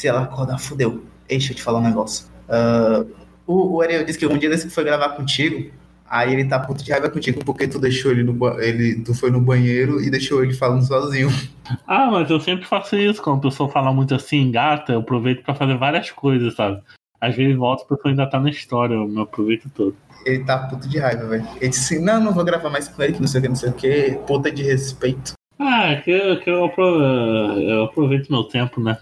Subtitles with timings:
[0.00, 1.04] Se ela acordar, fudeu.
[1.28, 2.26] Deixa eu te falar um negócio.
[2.48, 3.06] Uh,
[3.46, 5.70] o, o Ariel disse que um dia desse que foi gravar contigo,
[6.08, 9.30] aí ele tá puto de raiva contigo porque tu deixou ele no ele Tu foi
[9.30, 11.28] no banheiro e deixou ele falando sozinho.
[11.86, 13.20] Ah, mas eu sempre faço isso.
[13.22, 16.80] Quando a pessoa fala muito assim, gata, eu aproveito pra fazer várias coisas, sabe?
[17.20, 19.94] Às vezes volta, a pessoa ainda tá na história, eu me aproveito todo.
[20.24, 21.46] Ele tá puto de raiva, velho.
[21.60, 23.48] Ele disse assim: não, não vou gravar mais com ele, que não sei o que,
[23.50, 24.18] não sei o que.
[24.26, 25.34] Puta de respeito.
[25.58, 28.96] Ah, é que, eu- que eu, eu aproveito meu tempo, né?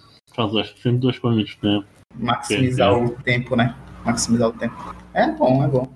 [0.47, 1.87] Duas- sempre duas coisas ao mesmo tempo.
[2.15, 3.75] Maximizar o tempo, né?
[4.05, 4.95] Maximizar o tempo.
[5.15, 5.93] É bom, é bom.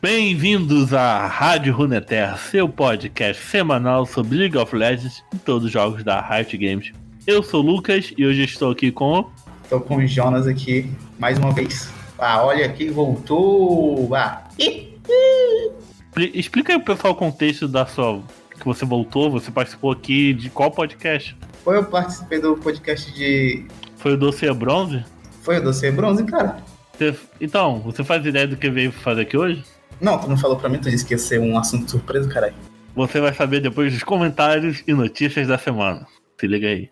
[0.00, 6.04] Bem-vindos à Rádio Runeterra, seu podcast semanal sobre League of Legends e todos os jogos
[6.04, 6.92] da Riot Games.
[7.26, 9.30] Eu sou o Lucas e hoje estou aqui com.
[9.68, 11.90] Tô com o Jonas aqui mais uma vez.
[12.18, 14.14] Ah, olha aqui, voltou.
[14.14, 14.44] Ah,
[16.16, 18.22] Explica aí pro pessoal o contexto da sua.
[18.58, 21.36] que você voltou, você participou aqui de qual podcast?
[21.64, 23.66] foi eu participei do podcast de.
[23.96, 25.02] Foi o Doce Bronze?
[25.42, 26.58] Foi o Doce Bronze, cara?
[26.96, 29.64] Você- Então, você faz ideia do que veio fazer aqui hoje?
[30.00, 32.54] Não, tu não falou pra mim, tu disse que ia ser um assunto surpresa, caralho.
[32.94, 36.06] Você vai saber depois dos comentários e notícias da semana.
[36.44, 36.90] Se liga aí.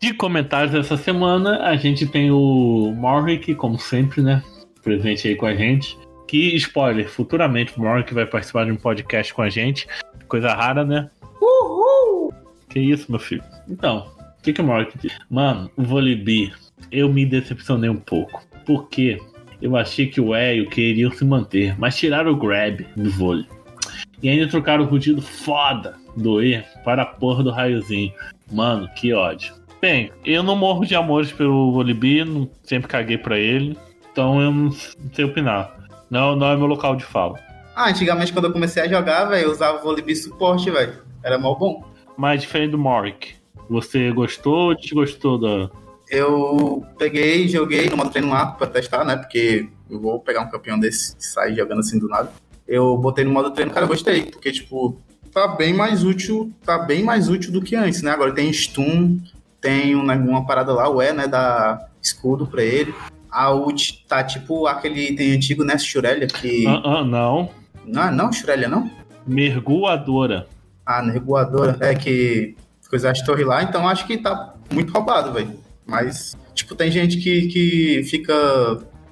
[0.00, 4.42] De comentários essa semana, a gente tem o Morrick, como sempre, né?
[4.82, 5.98] Presente aí com a gente.
[6.32, 9.86] Que, spoiler, futuramente o Morrick vai participar de um podcast com a gente.
[10.26, 11.10] Coisa rara, né?
[11.42, 12.32] Uhul!
[12.70, 13.44] Que isso, meu filho?
[13.68, 15.12] Então, o que, que o Morrick diz?
[15.28, 16.58] Mano, o Volibear,
[16.90, 18.42] eu me decepcionei um pouco.
[18.64, 19.20] Porque
[19.60, 22.80] eu achei que o E e o Q iriam se manter, mas tiraram o grab
[22.96, 23.44] do vôlei.
[24.22, 28.10] E ainda trocaram o rugido foda do E para a porra do raiozinho.
[28.50, 29.52] Mano, que ódio.
[29.82, 31.84] Bem, eu não morro de amores pelo
[32.24, 33.76] não- sempre caguei pra ele,
[34.10, 35.81] então eu não sei opinar.
[36.12, 37.40] Não, não é meu local de fala.
[37.74, 40.98] Ah, antigamente quando eu comecei a jogar, velho, eu usava o vôlei suporte, velho.
[41.24, 41.82] Era mal bom.
[42.18, 43.34] Mas diferente do Morrick,
[43.66, 45.70] você gostou ou desgostou da.
[46.10, 49.16] Eu peguei, joguei no modo treino lá pra testar, né?
[49.16, 52.30] Porque eu vou pegar um campeão desse que sai jogando assim do nada.
[52.68, 54.24] Eu botei no modo treino, cara, eu gostei.
[54.30, 55.00] Porque, tipo,
[55.32, 58.10] tá bem mais útil, tá bem mais útil do que antes, né?
[58.10, 59.18] Agora tem stun,
[59.62, 61.26] tem um- uma parada lá, o E, né?
[61.26, 62.94] Da escudo pra ele.
[63.32, 65.78] A ult tá tipo aquele item antigo, né?
[65.78, 66.66] Shurelia, que.
[66.66, 67.50] Ah, ah, não.
[67.84, 68.90] Não, não, Shurelia não?
[69.26, 70.46] Merguadora.
[70.84, 71.76] Ah, na revoadora.
[71.80, 72.54] É que
[72.92, 75.58] coisa as torres lá, então acho que tá muito roubado, velho.
[75.86, 78.34] Mas, tipo, tem gente que, que fica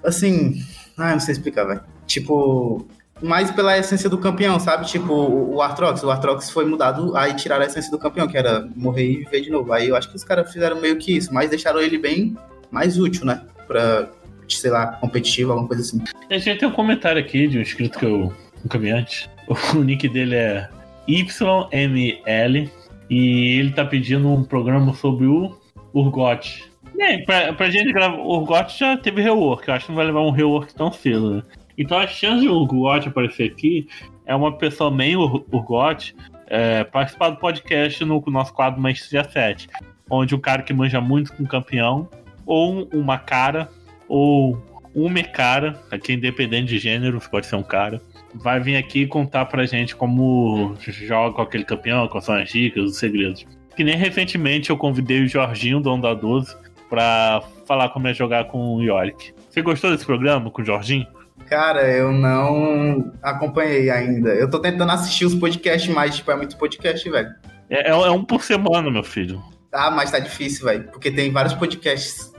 [0.04, 0.62] assim.
[0.98, 1.80] Ah, não sei explicar, velho.
[2.06, 2.86] Tipo,
[3.22, 4.86] mais pela essência do campeão, sabe?
[4.86, 6.02] Tipo, o o Artrox.
[6.02, 9.40] O Artrox foi mudado, aí tiraram a essência do campeão, que era morrer e viver
[9.40, 9.72] de novo.
[9.72, 12.36] Aí eu acho que os caras fizeram meio que isso, mas deixaram ele bem
[12.70, 13.42] mais útil, né?
[13.70, 14.08] Pra,
[14.48, 16.02] sei lá, competitivo, alguma coisa assim.
[16.28, 18.32] A gente tem um comentário aqui de um inscrito que eu
[18.64, 19.30] nunca vi antes.
[19.46, 20.68] O nick dele é
[21.06, 22.68] YML
[23.08, 25.56] e ele tá pedindo um programa sobre o
[25.94, 26.68] Urgot.
[26.96, 30.06] Bem, pra, pra gente gravar, o Urgot já teve rework, eu acho que não vai
[30.06, 31.42] levar um rework tão cedo, né?
[31.78, 33.88] Então a chance de o Urgot aparecer aqui
[34.26, 36.14] é uma pessoa meio Ur- Urgot
[36.48, 39.68] é, participar do podcast no nosso quadro Maestria 7,
[40.10, 42.08] onde o cara que manja muito com o campeão,
[42.50, 43.68] ou uma cara,
[44.08, 44.60] ou
[44.92, 48.00] uma cara, aqui independente de gênero, pode ser um cara,
[48.34, 52.82] vai vir aqui contar pra gente como joga com aquele campeão, quais são as dicas,
[52.84, 53.46] os segredos.
[53.76, 56.56] Que nem recentemente eu convidei o Jorginho, dono da 12,
[56.88, 59.32] pra falar como é jogar com o Yorick.
[59.48, 61.06] Você gostou desse programa com o Jorginho?
[61.46, 64.30] Cara, eu não acompanhei ainda.
[64.30, 67.28] Eu tô tentando assistir os podcasts, mas, tipo, é muito podcast, velho.
[67.68, 69.40] É, é- é um por semana, meu filho.
[69.72, 70.84] Ah, mas tá difícil, velho.
[70.90, 72.29] Porque tem vários podcasts.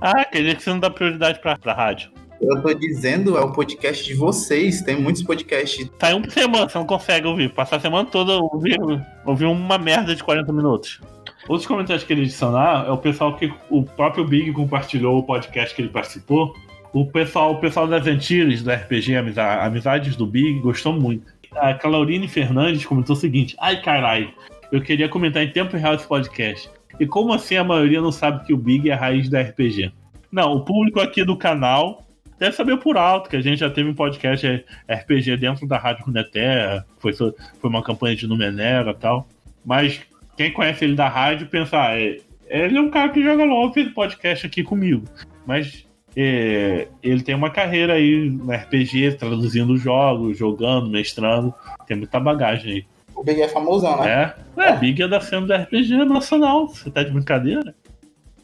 [0.00, 2.10] Ah, quer dizer que você não dá prioridade pra, pra rádio.
[2.40, 4.82] Eu tô dizendo, é o podcast de vocês.
[4.82, 5.88] Tem muitos podcasts.
[6.00, 7.50] Sai um por semana, você não consegue ouvir.
[7.52, 8.76] Passar a semana toda ouvir,
[9.24, 11.00] ouvir uma merda de 40 minutos.
[11.48, 15.74] Outros comentários que ele adicionar é o pessoal que o próprio Big compartilhou o podcast
[15.74, 16.52] que ele participou.
[16.92, 21.24] O pessoal, o pessoal das antigas do RPG Amiza- Amizades do Big gostou muito.
[21.56, 24.32] A Claurine Fernandes comentou o seguinte: Ai caralho,
[24.72, 26.68] eu queria comentar em tempo real esse podcast.
[27.02, 29.90] E como assim a maioria não sabe que o Big é a raiz da RPG?
[30.30, 32.06] Não, o público aqui do canal
[32.38, 36.04] deve saber por alto que a gente já teve um podcast RPG dentro da Rádio
[36.04, 37.34] Runeterra, foi, foi
[37.64, 39.26] uma campanha de Numenera e tal.
[39.66, 40.00] Mas
[40.36, 43.72] quem conhece ele da rádio pensa, ah, é, ele é um cara que joga LOL,
[43.72, 45.04] fez podcast aqui comigo.
[45.44, 45.84] Mas
[46.16, 51.52] é, ele tem uma carreira aí no RPG, traduzindo jogos, jogando, mestrando.
[51.84, 52.84] Tem muita bagagem aí.
[53.22, 54.34] O Big é famosão, né?
[54.56, 54.76] É, é, é.
[54.78, 56.66] Big é da cena do RPG nacional.
[56.66, 57.72] Você tá de brincadeira?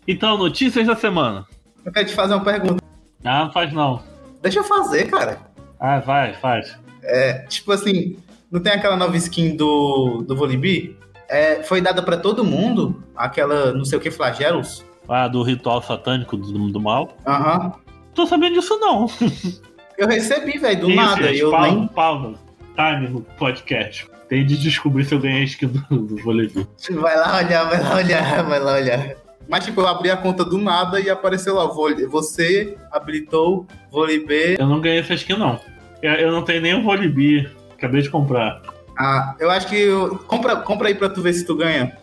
[0.07, 1.45] Então, notícias da semana.
[1.85, 2.81] Eu quero te fazer uma pergunta.
[3.25, 4.01] Ah, não faz não.
[4.41, 5.41] Deixa eu fazer, cara.
[5.81, 6.79] Ah, vai, faz.
[7.03, 8.19] É, tipo assim,
[8.53, 10.95] não tem aquela nova skin do, do Volibear?
[11.29, 14.85] É, foi dada para todo mundo, aquela não sei o que, flagelos.
[15.09, 17.17] Ah, do ritual satânico do, do mal?
[17.27, 17.65] Aham.
[17.65, 17.73] Uhum.
[18.15, 19.07] Tô sabendo disso não.
[19.99, 21.23] eu recebi, velho, do Isso, nada.
[21.25, 21.89] Gente, eu Paulo, nem...
[21.89, 22.39] Paulo,
[22.79, 24.09] time no podcast.
[24.29, 26.67] Tem de descobrir se eu ganhei a skin do, do Volibear.
[26.91, 29.17] Vai lá olhar, vai lá olhar, vai lá olhar.
[29.49, 34.61] Mas, tipo, eu abri a conta do nada e apareceu lá, você habilitou Volibear.
[34.61, 35.59] Eu não ganhei essa skin, não.
[36.03, 37.51] Eu não tenho nem o Volibear.
[37.73, 38.63] Acabei de comprar.
[38.97, 39.77] Ah, eu acho que.
[39.77, 40.19] Eu...
[40.27, 41.97] Compra, compra aí pra tu ver se tu ganha.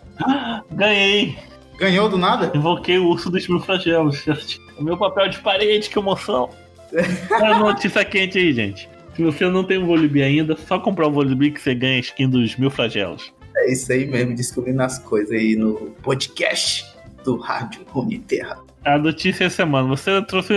[0.72, 1.38] Ganhei!
[1.78, 2.52] Ganhou do nada?
[2.56, 4.26] Invoquei o urso dos meus flagelos.
[4.78, 6.50] O meu papel de parede, que emoção!
[7.32, 8.90] Olha a notícia quente aí, gente.
[9.16, 12.00] Se você não tem um Volibear ainda, só comprar um Volibear que você ganha a
[12.00, 13.34] skin dos mil flagelos.
[13.56, 15.74] É isso aí mesmo, descobrindo as coisas aí no
[16.04, 16.86] podcast
[17.24, 17.86] do Rádio
[18.28, 18.60] Terra.
[18.84, 20.54] A notícia essa semana, você trouxe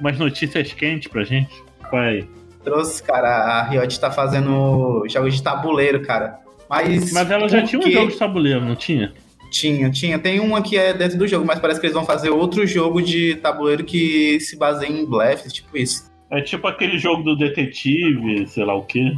[0.00, 1.54] umas notícias quentes pra gente?
[1.92, 2.26] Vai.
[2.64, 6.38] Trouxe, cara, a Riot tá fazendo jogos de tabuleiro, cara.
[6.68, 9.12] Mas, mas ela já tinha um jogo de tabuleiro, não tinha?
[9.50, 10.18] Tinha, tinha.
[10.18, 13.02] Tem uma que é dentro do jogo, mas parece que eles vão fazer outro jogo
[13.02, 16.10] de tabuleiro que se baseia em blefs, tipo isso.
[16.34, 19.12] É tipo aquele jogo do detetive, sei lá o quê.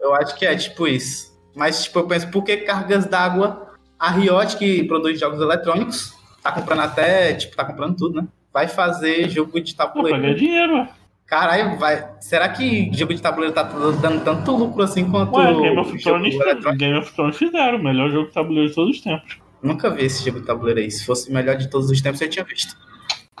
[0.00, 1.30] Eu acho que é tipo isso.
[1.54, 6.52] Mas, tipo, eu penso, por que cargas d'água a Riot, que produz jogos eletrônicos, tá
[6.52, 8.28] comprando até, tipo, tá comprando tudo, né?
[8.52, 10.18] Vai fazer jogo de tabuleiro.
[10.18, 10.88] Vai ganhar dinheiro,
[11.26, 12.08] Caralho, vai.
[12.20, 16.36] Será que jogo de tabuleiro tá dando tanto lucro assim quanto Ué, Game of Thrones,
[16.76, 19.38] Game of Thrones fizeram o melhor jogo de tabuleiro de todos os tempos.
[19.62, 20.90] Nunca vi esse jogo de tabuleiro aí.
[20.90, 22.76] Se fosse o melhor de todos os tempos, eu tinha visto.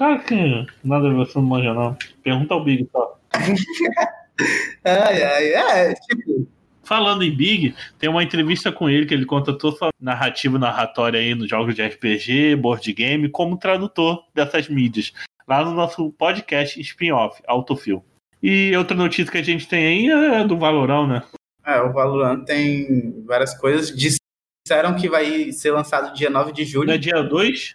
[0.00, 1.94] Cara, que nada a ver, você não manja, não.
[2.22, 3.06] Pergunta ao Big, tá?
[4.82, 6.48] ai, ai, é, tipo.
[6.82, 11.20] Falando em Big, tem uma entrevista com ele que ele conta toda a narrativa narratória
[11.20, 15.12] aí nos jogos de RPG, board game, como tradutor dessas mídias,
[15.46, 18.02] lá no nosso podcast spin-off, Autofill.
[18.42, 21.22] E outra notícia que a gente tem aí é do Valorão, né?
[21.62, 23.94] É, o Valorant tem várias coisas.
[23.94, 26.86] Disseram que vai ser lançado dia 9 de julho.
[26.86, 27.74] Não é dia 2?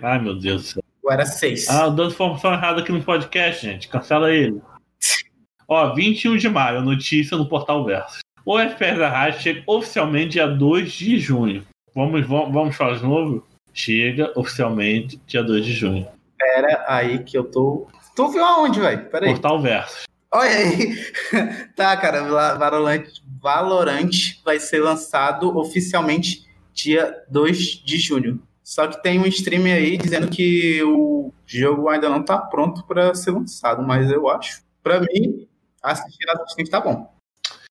[0.00, 0.85] Ai, meu Deus do céu.
[1.10, 1.68] Era 6?
[1.68, 3.88] Ah, dando informação errada aqui no podcast, gente.
[3.88, 4.60] Cancela ele.
[5.68, 8.20] Ó, 21 de maio, notícia no Portal Verso.
[8.44, 11.66] O FPS da Rádio chega oficialmente dia 2 de junho.
[11.94, 13.44] Vamos, vamos, vamos falar de novo?
[13.72, 16.06] Chega oficialmente dia 2 de junho.
[16.38, 17.88] Pera aí que eu tô.
[18.14, 19.04] Tu viu aonde, velho?
[19.06, 19.32] Pera aí.
[19.32, 20.04] Portal Versus.
[20.32, 20.96] Olha aí.
[21.74, 22.22] tá, cara.
[22.56, 23.04] Valorant,
[23.40, 24.10] Valorant
[24.44, 28.40] vai ser lançado oficialmente dia 2 de junho.
[28.66, 33.14] Só que tem um stream aí dizendo que o jogo ainda não tá pronto para
[33.14, 34.60] ser lançado, mas eu acho.
[34.82, 35.46] Para mim,
[35.80, 37.14] assistir stream tá bom.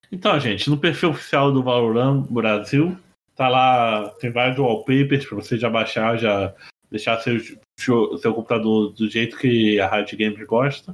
[0.09, 2.97] Então, gente, no perfil oficial do Valorant Brasil,
[3.35, 6.55] tá lá, tem vários wallpapers para você já baixar, já
[6.89, 7.41] deixar seu,
[7.77, 10.93] seu computador do jeito que a Riot Games gosta.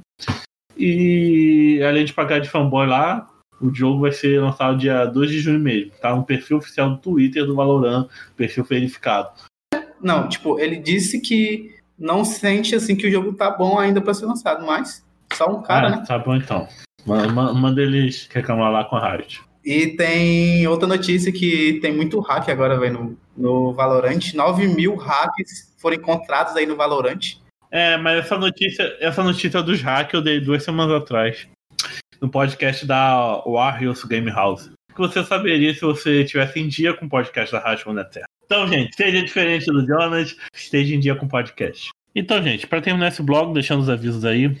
[0.76, 5.38] E além de pagar de fanboy lá, o jogo vai ser lançado dia 2 de
[5.38, 5.92] junho mesmo.
[6.00, 9.51] Tá no perfil oficial do Twitter do Valorant, perfil verificado.
[10.02, 14.14] Não, tipo, ele disse que não sente assim que o jogo tá bom ainda para
[14.14, 16.04] ser lançado, mas só um cara, ah, né?
[16.06, 16.66] Tá bom então.
[17.06, 19.40] Manda eles reclamar lá com a Riot.
[19.64, 24.34] E tem outra notícia que tem muito hack agora, velho, no, no Valorant.
[24.34, 27.36] 9 mil hacks foram encontrados aí no Valorant.
[27.70, 31.46] É, mas essa notícia, essa notícia dos hacks eu dei duas semanas atrás.
[32.20, 34.70] No podcast da Warriors Game House.
[34.94, 38.26] Que você saberia se você tivesse em dia com o podcast da Rádio Terra.
[38.52, 41.88] Então, gente, seja diferente do Jonas, esteja em dia com o podcast.
[42.14, 44.54] Então, gente, para terminar esse blog, deixando os avisos aí,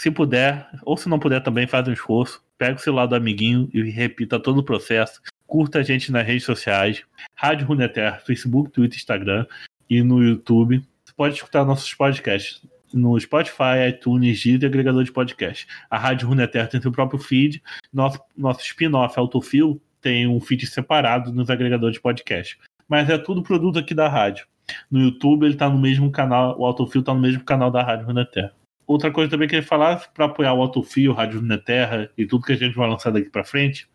[0.00, 2.42] se puder, ou se não puder também, faz um esforço.
[2.56, 5.20] Pega o celular do amiguinho e repita todo o processo.
[5.46, 7.02] Curta a gente nas redes sociais.
[7.34, 9.44] Rádio Runeterra, Facebook, Twitter, Instagram
[9.90, 10.82] e no YouTube.
[11.04, 15.66] Você pode escutar nossos podcasts no Spotify, iTunes, e agregador de podcast.
[15.90, 17.62] A Rádio Runeterra tem seu próprio feed.
[17.92, 22.58] Nosso, nosso spin-off Autofil tem um feed separado nos agregadores de podcast.
[22.88, 24.46] Mas é tudo produto aqui da rádio.
[24.90, 28.06] No YouTube ele está no mesmo canal, o Autofil está no mesmo canal da Rádio
[28.06, 28.52] Runeterra.
[28.86, 32.52] Outra coisa também que ele falar, para apoiar o Autofio, Rádio Terra e tudo que
[32.52, 33.88] a gente vai lançar daqui para frente,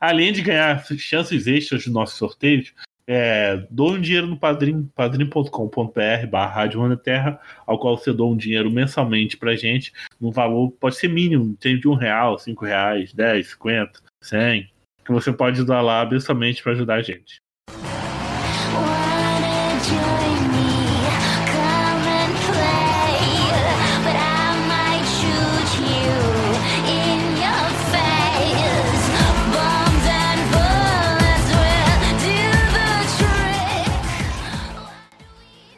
[0.00, 6.26] além de ganhar chances extras dos nossos sorteios, É, doa um dinheiro no padrim, padrim.com.br
[6.30, 10.94] barra Rádio Terra, ao qual você doa um dinheiro mensalmente pra gente, no valor, pode
[10.94, 14.70] ser mínimo, tem de um real, cinco reais, dez, cinquenta, cem,
[15.04, 17.40] que você pode doar lá mensalmente para ajudar a gente.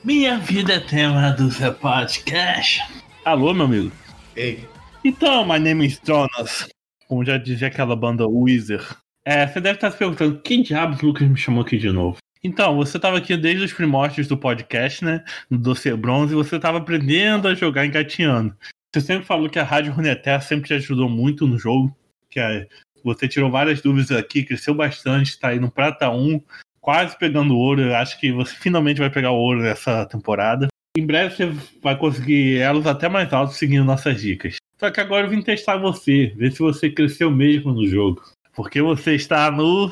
[0.04, 2.82] Minha vida é tema do seu podcast.
[3.24, 3.92] Alô, meu amigo?
[4.36, 4.66] Ei,
[5.04, 6.68] Então, my name is Jonas.
[7.08, 8.86] Como já dizia aquela banda Weezer.
[9.24, 12.18] É, você deve estar se perguntando, quem diabos o Lucas me chamou aqui de novo?
[12.44, 15.24] Então, você estava aqui desde os primórdios do podcast, né?
[15.48, 18.54] No Dossiê Bronze, você estava aprendendo a jogar engatinhando.
[18.92, 21.96] Você sempre falou que a Rádio Runeterra sempre te ajudou muito no jogo.
[22.30, 22.68] Que é,
[23.02, 26.38] você tirou várias dúvidas aqui, cresceu bastante, está aí no Prata 1,
[26.82, 27.80] quase pegando ouro.
[27.80, 30.68] Eu acho que você finalmente vai pegar ouro nessa temporada.
[30.94, 31.50] Em breve você
[31.82, 34.56] vai conseguir elos até mais altos seguindo nossas dicas.
[34.78, 38.22] Só que agora eu vim testar você, ver se você cresceu mesmo no jogo.
[38.54, 39.90] Porque você está no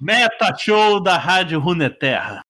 [0.00, 2.42] Meta Show da Rádio Runeterra.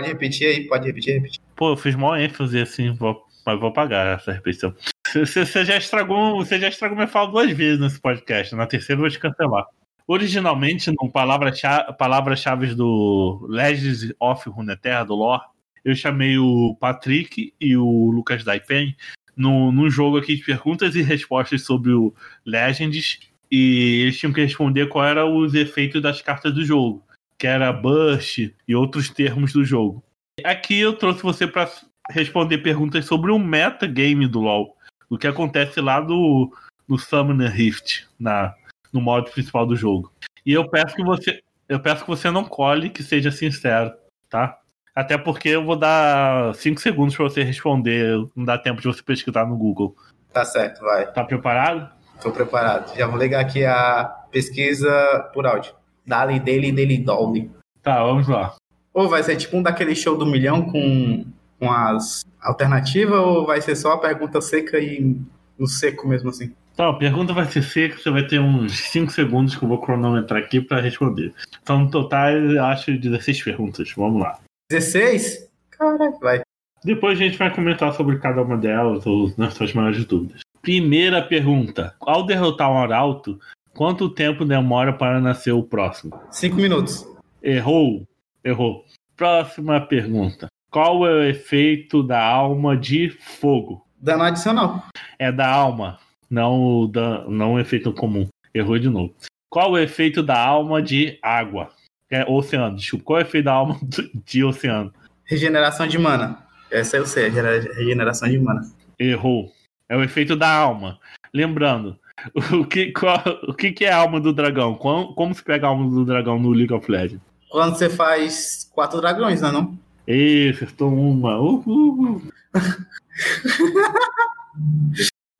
[0.00, 1.40] pode repetir aí, pode repetir, repetir.
[1.54, 4.74] Pô, eu fiz maior ênfase assim, vou, mas vou pagar essa repetição.
[5.12, 8.54] Você, já estragou, você já estragou minha fala duas vezes nesse podcast.
[8.54, 9.66] Na terceira eu vou te cancelar.
[10.06, 15.42] Originalmente, no palavra-chave palavras-chave do Legends of Runeterra, do lore,
[15.84, 18.96] eu chamei o Patrick e o Lucas Daipen
[19.36, 23.18] no, num jogo aqui de perguntas e respostas sobre o Legends.
[23.50, 27.02] E eles tinham que responder qual eram os efeitos das cartas do jogo,
[27.38, 30.04] que era burst e outros termos do jogo.
[30.44, 31.70] Aqui eu trouxe você para
[32.10, 34.76] responder perguntas sobre o metagame do LoL,
[35.08, 36.52] o que acontece lá no,
[36.86, 38.54] no Summoner Rift, na,
[38.92, 40.12] no modo principal do jogo.
[40.46, 43.92] E eu peço que você, eu peço que você não cole, que seja sincero,
[44.28, 44.59] tá?
[45.00, 49.02] Até porque eu vou dar 5 segundos para você responder, não dá tempo de você
[49.02, 49.96] pesquisar no Google.
[50.30, 51.10] Tá certo, vai.
[51.10, 51.90] Tá preparado?
[52.20, 52.94] Tô preparado.
[52.94, 54.92] Já vou ligar aqui a pesquisa
[55.32, 55.72] por áudio.
[56.06, 57.50] Dali, dele, dele, dolly.
[57.82, 58.56] Tá, vamos lá.
[58.92, 61.24] Ou vai ser tipo um daquele show do milhão com,
[61.58, 65.16] com as alternativas, ou vai ser só a pergunta seca e
[65.58, 66.52] no seco mesmo assim?
[66.74, 69.80] Então, a pergunta vai ser seca, você vai ter uns 5 segundos que eu vou
[69.80, 71.32] cronometrar aqui para responder.
[71.62, 73.90] Então, no total, eu acho 16 perguntas.
[73.96, 74.38] Vamos lá.
[74.70, 75.50] 16?
[75.70, 76.42] Caraca, vai.
[76.84, 80.42] Depois a gente vai comentar sobre cada uma delas ou nas suas maiores dúvidas.
[80.62, 83.38] Primeira pergunta: Ao derrotar um arauto,
[83.74, 86.18] quanto tempo demora para nascer o próximo?
[86.30, 87.04] 5 minutos.
[87.42, 88.06] Errou.
[88.44, 88.84] Errou.
[89.16, 93.84] Próxima pergunta: Qual é o efeito da alma de fogo?
[94.00, 94.84] Dano adicional.
[95.18, 95.98] É da alma,
[96.30, 98.28] não da, não efeito comum.
[98.54, 99.14] Errou de novo.
[99.50, 101.70] Qual o efeito da alma de água?
[102.10, 103.04] É, oceano, desculpa.
[103.04, 103.78] Qual é o efeito da alma
[104.26, 104.92] de oceano?
[105.24, 106.38] Regeneração de mana.
[106.70, 108.62] Essa eu sei, regeneração de mana.
[108.98, 109.52] Errou.
[109.88, 110.98] É o efeito da alma.
[111.32, 111.96] Lembrando,
[112.52, 114.74] o que, qual- o que, que é a alma do dragão?
[114.74, 117.20] Como, como se pega a alma do dragão no League of Legends?
[117.48, 119.78] Quando você faz quatro dragões, não é não?
[120.06, 121.38] Ê, acertou uma.
[121.38, 122.22] Uhul.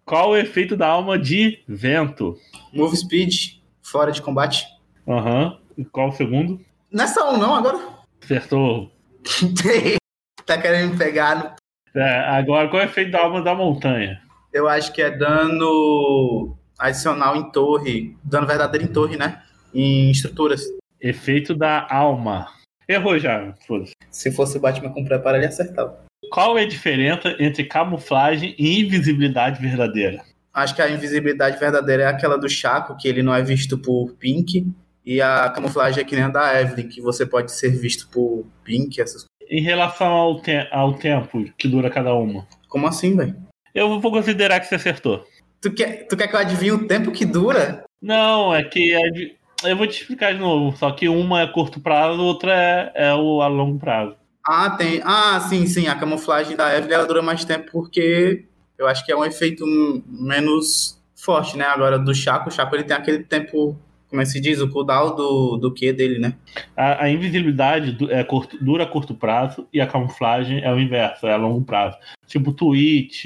[0.04, 2.36] Qual o efeito da alma de vento?
[2.72, 4.66] Move speed, fora de combate.
[5.06, 5.56] Aham.
[5.80, 6.60] E Qual o segundo?
[6.92, 7.78] Nessa um não, agora.
[8.22, 8.92] Acertou.
[10.44, 11.98] tá querendo me pegar no...
[11.98, 14.20] É, agora, qual é o efeito da alma da montanha?
[14.52, 18.14] Eu acho que é dano adicional em torre.
[18.22, 19.42] Dano verdadeiro em torre, né?
[19.74, 20.62] Em estruturas.
[21.00, 22.48] Efeito da alma.
[22.86, 23.92] Errou já, foda-se.
[24.10, 26.04] Se fosse o Batman com preparo, ele acertava.
[26.30, 30.22] Qual é a diferença entre camuflagem e invisibilidade verdadeira?
[30.52, 34.12] Acho que a invisibilidade verdadeira é aquela do Chaco, que ele não é visto por
[34.16, 34.66] Pink.
[35.04, 38.44] E a camuflagem é que nem a da Evelyn, que você pode ser visto por
[38.64, 39.28] Pink, essas coisas.
[39.48, 43.34] Em relação ao, te- ao tempo que dura cada uma, Como assim, velho?
[43.74, 45.24] eu vou considerar que você acertou.
[45.60, 47.84] Tu quer, tu quer que eu adivinhe o tempo que dura?
[48.00, 48.92] Não, é que
[49.64, 50.76] eu vou te explicar de novo.
[50.76, 54.16] Só que uma é curto prazo, outra é, é o a longo prazo.
[54.46, 55.00] Ah, tem.
[55.04, 55.86] Ah, sim, sim.
[55.88, 58.44] A camuflagem da Evelyn ela dura mais tempo porque
[58.78, 59.64] eu acho que é um efeito
[60.06, 61.64] menos forte, né?
[61.66, 63.76] Agora do Chaco, o Chaco ele tem aquele tempo,
[64.10, 64.60] como é que se diz?
[64.60, 66.34] O cooldown do, do Q dele, né?
[66.76, 71.26] A, a invisibilidade é curto- dura a curto prazo e a camuflagem é o inverso,
[71.26, 71.96] é a longo prazo.
[72.26, 73.24] Tipo Twitch,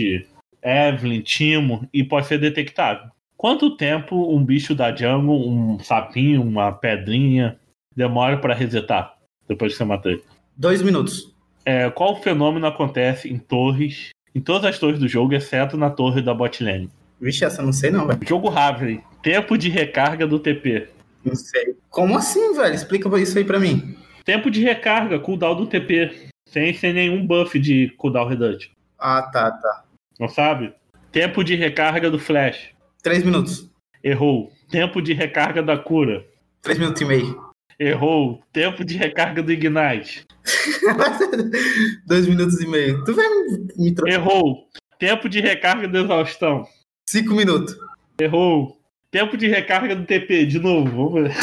[0.63, 3.09] Evelyn, Timo, e pode ser detectável.
[3.37, 7.59] Quanto tempo um bicho da jungle, um sapinho, uma pedrinha,
[7.97, 9.15] demora para resetar
[9.49, 10.23] depois que você matou ele?
[10.57, 11.35] Dois minutos.
[11.65, 16.21] É, qual fenômeno acontece em torres em todas as torres do jogo, exceto na torre
[16.21, 16.91] da botlane.
[17.21, 18.19] Vixe, essa eu não sei não, velho.
[18.27, 19.01] Jogo rápido.
[19.25, 20.87] Tempo de recarga do TP.
[21.25, 21.75] Não sei.
[21.89, 22.75] Como assim, velho?
[22.75, 23.97] Explica isso aí pra mim.
[24.23, 26.29] Tempo de recarga, cooldown do TP.
[26.47, 28.71] Sem, sem nenhum buff de cooldown reduction.
[28.99, 29.85] Ah, tá, tá.
[30.21, 30.75] Não sabe?
[31.11, 32.69] Tempo de recarga do flash.
[33.03, 33.67] Três minutos.
[34.03, 34.53] Errou.
[34.71, 36.23] Tempo de recarga da cura.
[36.61, 37.43] Três minutos e meio.
[37.81, 38.43] Errou.
[38.53, 40.27] Tempo de recarga do ignite.
[42.07, 43.03] Dois minutos e meio.
[43.05, 44.13] Tu vai me, me trocar.
[44.13, 44.69] Errou.
[44.99, 46.67] Tempo de recarga do exaustão.
[47.09, 47.75] Cinco minutos.
[48.21, 48.84] Errou.
[49.15, 50.91] Tempo de recarga do TP, de novo.
[50.91, 51.35] Vamos ver.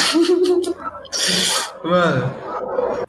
[1.86, 2.34] Mano,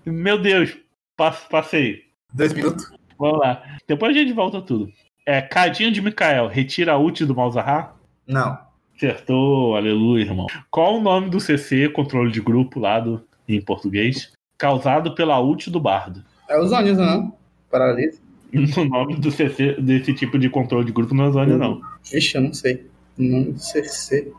[0.07, 0.79] Meu Deus,
[1.17, 2.03] pass- passei.
[2.33, 2.89] dois minutos.
[3.19, 3.61] Vamos lá.
[3.89, 4.89] Depois a gente volta tudo.
[5.27, 7.97] É, Cadinho de Mikael, retira a ult do Malzahar?
[8.25, 8.57] Não.
[8.97, 10.47] Acertou, aleluia, irmão.
[10.71, 15.69] Qual o nome do CC, controle de grupo, lá do, em português, causado pela ult
[15.73, 16.23] do bardo?
[16.49, 17.35] É os ônibus, não?
[17.69, 18.17] Paralisa.
[18.79, 21.81] O nome do CC desse tipo de controle de grupo não é zona, não.
[22.15, 22.87] Ixi, eu não sei.
[23.19, 24.33] Não sei se.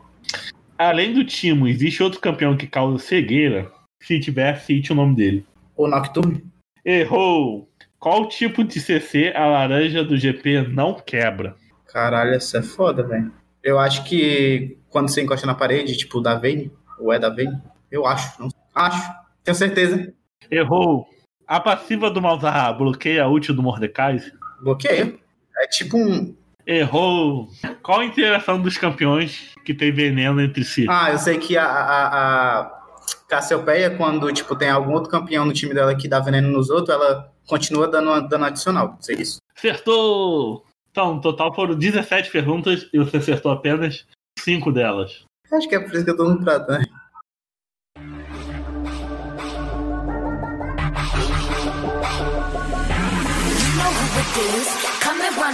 [0.76, 3.70] Além do Timo, existe outro campeão que causa cegueira?
[4.02, 5.46] Se tiver, cite o nome dele.
[5.76, 6.44] O Nocturne?
[6.84, 7.68] Errou!
[7.98, 11.56] Qual tipo de CC a laranja do GP não quebra?
[11.86, 13.32] Caralho, essa é foda, velho.
[13.62, 17.56] Eu acho que quando você encosta na parede, tipo da Vayne, ou é da Vayne,
[17.90, 18.40] eu acho.
[18.42, 18.48] Não...
[18.74, 19.10] Acho.
[19.42, 20.12] Tenho certeza.
[20.50, 21.06] Errou!
[21.46, 24.20] A passiva do Malzahar bloqueia a ult do Mordecai?
[24.60, 25.18] Bloqueio.
[25.58, 26.36] É tipo um.
[26.66, 27.48] Errou!
[27.82, 30.86] Qual a interação dos campeões que tem veneno entre si?
[30.88, 32.84] Ah, eu sei que a, a, a
[33.28, 36.94] Cassiopeia, quando tipo, tem algum outro campeão no time dela que dá veneno nos outros,
[36.94, 38.96] ela continua dando, dando adicional.
[39.00, 39.38] Sei isso.
[39.56, 40.64] Acertou!
[40.90, 44.06] Então, no total foram 17 perguntas e você acertou apenas
[44.38, 45.24] 5 delas.
[45.52, 46.83] Acho que é por isso que eu tô no prato, né?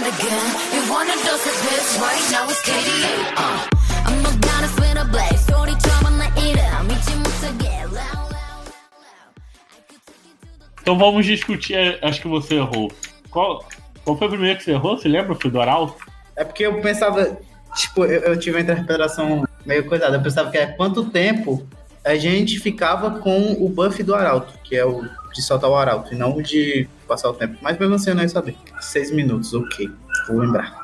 [0.00, 0.46] and run again.
[0.72, 2.48] You want a dose of this right now?
[2.48, 3.14] It's KDA.
[3.36, 3.68] Uh.
[4.06, 5.38] I'm not down to spin a blade.
[5.38, 6.82] Story drama na ira.
[6.88, 7.84] 믿지 못하게.
[7.84, 8.62] Loud, loud, loud,
[9.04, 9.36] loud.
[9.72, 12.90] I could take you to the Então vamos discutir, é, acho que você errou.
[13.30, 13.66] Qual,
[14.02, 14.96] qual foi o primeiro que você errou?
[14.96, 15.34] Você lembra?
[15.34, 15.96] Foi do Arauto?
[16.36, 17.36] É porque eu pensava,
[17.74, 20.16] tipo, eu, eu tive uma interpretação meio coisada.
[20.16, 21.68] Eu pensava que é quanto tempo
[22.03, 26.13] a gente ficava com o buff do Arauto, que é o de soltar o Arauto,
[26.13, 27.57] e não o de passar o tempo.
[27.61, 28.55] Mas mesmo assim eu não ia saber.
[28.79, 29.89] Seis minutos, ok.
[30.27, 30.81] Vou lembrar.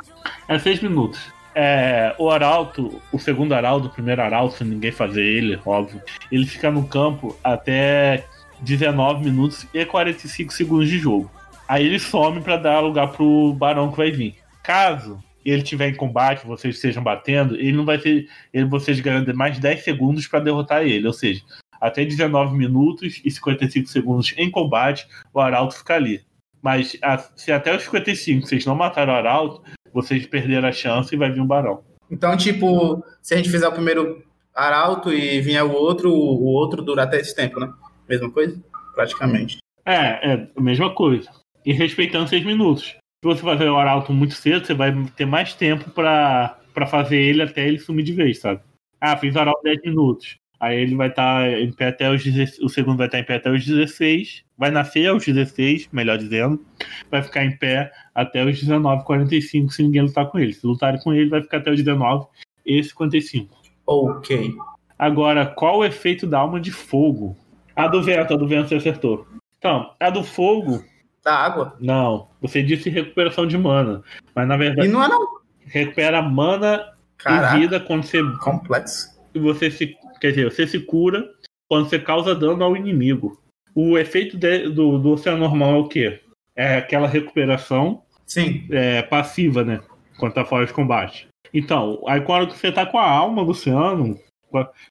[0.47, 1.19] É 6 minutos.
[1.53, 6.01] É, o Arauto, o segundo Arauto, o primeiro Arauto, se ninguém fazer ele, óbvio,
[6.31, 8.25] ele fica no campo até
[8.59, 11.29] 19 minutos e 45 segundos de jogo.
[11.67, 14.35] Aí ele some pra dar lugar pro Barão que vai vir.
[14.63, 15.19] Caso
[15.49, 18.27] ele tiver em combate, vocês estejam batendo, ele não vai ter.
[18.53, 21.07] Ele, vocês ganham mais 10 segundos pra derrotar ele.
[21.07, 21.41] Ou seja,
[21.79, 26.21] até 19 minutos e 55 segundos em combate, o Arauto fica ali.
[26.61, 29.61] Mas a- se até os 55 vocês não mataram o Arauto,
[29.93, 31.83] vocês perderam a chance e vai vir um Barão.
[32.09, 34.23] Então, tipo, se a gente fizer o primeiro
[34.55, 37.71] Arauto e vier o outro, o outro dura até esse tempo, né?
[38.09, 38.59] Mesma coisa?
[38.95, 39.57] Praticamente.
[39.85, 41.29] É, é a mesma coisa.
[41.65, 42.95] E respeitando 6 minutos.
[43.23, 47.17] Se você fazer o Arauto muito cedo, você vai ter mais tempo pra, pra fazer
[47.17, 48.61] ele até ele sumir de vez, sabe?
[49.01, 50.37] Ah, fiz o Arauto 10 minutos.
[50.59, 53.35] Aí ele vai estar em pé até os 16, o segundo vai estar em pé
[53.35, 56.63] até os 16, vai nascer aos 16, melhor dizendo,
[57.11, 60.53] vai ficar em pé até os 19:45 se ninguém lutar com ele.
[60.53, 62.27] Se lutarem com ele, vai ficar até os 19
[62.65, 63.55] e 55.
[63.85, 64.55] Ok.
[64.97, 67.37] Agora, qual o efeito da alma de fogo?
[67.75, 69.27] A do vento, a do vento você acertou.
[69.59, 70.83] Então, a do fogo,
[71.27, 71.75] Da água?
[71.81, 72.29] não.
[72.41, 74.01] Você disse recuperação de mana.
[74.33, 75.27] Mas na E verdade, não é não.
[75.65, 79.09] recupera mana Caraca, e vida quando você, complexo.
[79.35, 79.97] você se.
[80.21, 81.29] Quer dizer, você se cura
[81.69, 83.41] quando você causa dano ao inimigo.
[83.75, 86.21] O efeito de- do, do oceano normal é o quê?
[86.55, 88.65] É aquela recuperação Sim.
[88.71, 89.81] é, passiva, né?
[90.17, 91.27] Quando tá fora de combate.
[91.53, 94.17] Então, aí quando você tá com a alma do oceano,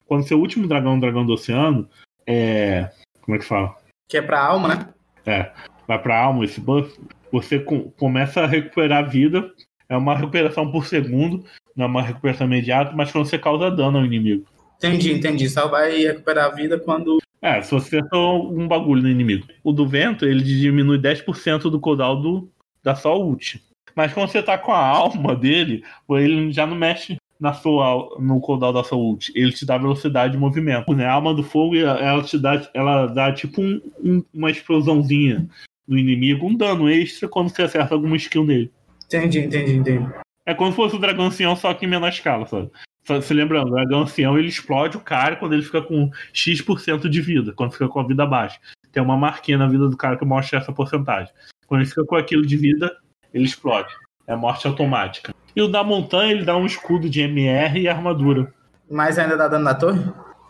[0.05, 1.89] quando seu último dragão, dragão do oceano,
[2.27, 2.91] é.
[3.21, 3.75] Como é que fala?
[4.07, 4.87] Que é pra alma, né?
[5.25, 5.51] É,
[5.87, 6.99] vai pra alma esse buff,
[7.31, 9.51] você com- começa a recuperar a vida.
[9.89, 11.45] É uma recuperação por segundo,
[11.75, 14.45] não é uma recuperação imediata, mas quando você causa dano ao inimigo.
[14.77, 15.49] Entendi, entendi.
[15.49, 17.17] Só vai recuperar a vida quando.
[17.41, 19.47] É, se você acertou um bagulho no inimigo.
[19.63, 22.49] O do vento, ele diminui 10% do cooldown do,
[22.83, 23.61] da sua ult.
[23.95, 28.39] Mas quando você tá com a alma dele, ele já não mexe na sua, no
[28.41, 29.31] cooldown da sua ult.
[29.35, 30.93] Ele te dá velocidade de movimento.
[30.93, 31.05] Né?
[31.05, 35.47] A alma do fogo, ela te dá, ela dá tipo um- um- uma explosãozinha
[35.87, 38.71] no inimigo, um dano extra quando você acerta alguma skill nele.
[39.05, 40.05] Entendi, entendi, entendi.
[40.45, 42.69] É como se fosse o dragão ancião, só que em menor escala, sabe?
[43.05, 47.09] Só se lembrando, o dragão ancião ele explode o cara quando ele fica com X%
[47.09, 48.59] de vida, quando fica com a vida baixa.
[48.91, 51.33] Tem uma marquinha na vida do cara que mostra essa porcentagem.
[51.67, 52.95] Quando ele fica com aquilo de vida,
[53.33, 53.93] ele explode.
[54.25, 55.33] É morte automática.
[55.55, 58.53] E o da montanha, ele dá um escudo de MR e armadura.
[58.89, 60.01] Mas ainda dá dano na torre?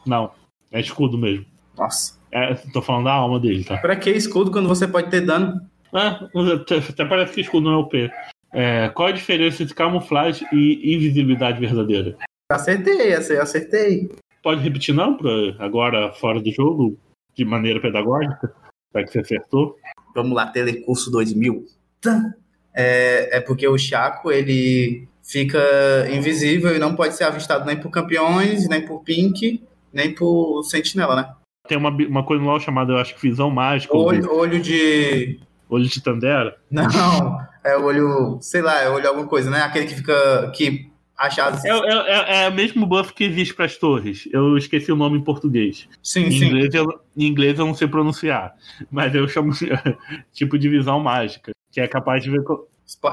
[0.05, 0.31] Não,
[0.71, 1.45] é escudo mesmo.
[1.77, 2.16] Nossa.
[2.31, 3.77] É, tô falando da alma dele, tá?
[3.77, 5.61] Pra que escudo quando você pode ter dano?
[5.93, 6.27] Ah,
[6.89, 8.11] até parece que escudo não é OP.
[8.53, 12.17] É, qual a diferença entre camuflagem e invisibilidade verdadeira?
[12.51, 14.09] Acertei, acertei.
[14.41, 16.97] Pode repetir não, pra agora fora do jogo,
[17.35, 18.53] de maneira pedagógica?
[18.93, 19.75] Já que você acertou?
[20.15, 21.65] Vamos lá, Telecurso 2000.
[22.01, 22.33] Tã.
[22.73, 25.59] É, é porque o Chaco, ele fica
[26.09, 29.61] invisível e não pode ser avistado nem por campeões, nem por Pink,
[29.91, 31.33] nem por Sentinela, né?
[31.67, 35.39] Tem uma, uma coisa no LoL chamada, eu acho que visão mágica, Olho, olho de.
[35.69, 36.57] olho de Tandera.
[36.71, 38.37] Não, é olho.
[38.41, 39.61] Sei lá, é olho alguma coisa, né?
[39.61, 40.51] Aquele que fica.
[40.55, 41.57] que achado.
[41.65, 44.29] É, é, é- é o mesmo buff que existe para as torres.
[44.31, 45.87] Eu esqueci o nome em português.
[46.03, 46.45] Sim, Em sim.
[46.45, 48.53] inglês, eu, em inglês eu não sei pronunciar,
[48.91, 49.67] mas eu chamo de
[50.31, 52.41] tipo de visão mágica, que é capaz de ver.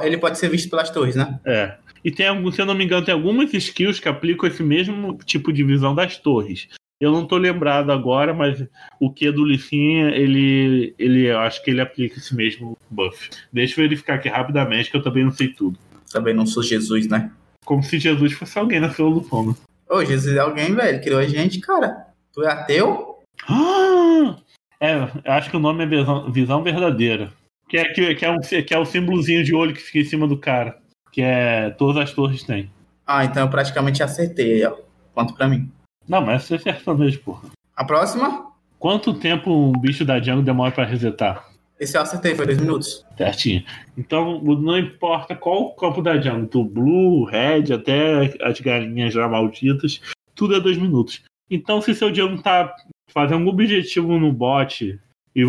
[0.03, 1.41] Ele pode ser visto pelas torres, né?
[1.47, 1.77] É.
[2.05, 5.51] E tem se eu não me engano, tem algumas skills que aplicam esse mesmo tipo
[5.51, 6.69] de visão das torres.
[7.05, 8.67] Eu não tô lembrado agora, mas
[8.99, 13.29] o que do Licinha, ele, ele, eu acho que ele aplica esse mesmo buff.
[13.53, 15.79] Deixa eu verificar aqui rapidamente, que eu também não sei tudo.
[16.11, 17.31] Também não sou Jesus, né?
[17.63, 19.55] Como se Jesus fosse alguém na fila do pão.
[19.87, 21.03] Ô, Jesus é alguém, velho.
[21.03, 22.07] Criou a gente, cara.
[22.33, 23.19] Tu é ateu?
[23.47, 24.37] Ah!
[24.81, 27.31] É, eu acho que o nome é visão, visão verdadeira.
[27.69, 30.05] Que é, que, que, é um, que é o símbolozinho de olho que fica em
[30.05, 30.79] cima do cara.
[31.13, 31.69] Que é.
[31.69, 32.71] Todas as torres têm.
[33.07, 34.75] Ah, então eu praticamente acertei aí, ó.
[35.13, 35.71] Quanto pra mim.
[36.09, 37.51] Não, mas você acertou mesmo, porra.
[37.77, 38.53] A próxima?
[38.79, 41.49] Quanto tempo um bicho da jungle demora pra resetar?
[41.81, 43.05] Esse eu acertei, foi dois minutos.
[43.17, 43.65] Certinho.
[43.97, 49.29] Então, não importa qual o campo da jungle, do blue, red, até as galinhas já
[49.29, 50.01] malditas,
[50.35, 51.23] tudo é dois minutos.
[51.51, 52.75] Então, se seu jungle tá
[53.11, 54.99] fazendo algum objetivo no bot
[55.35, 55.45] e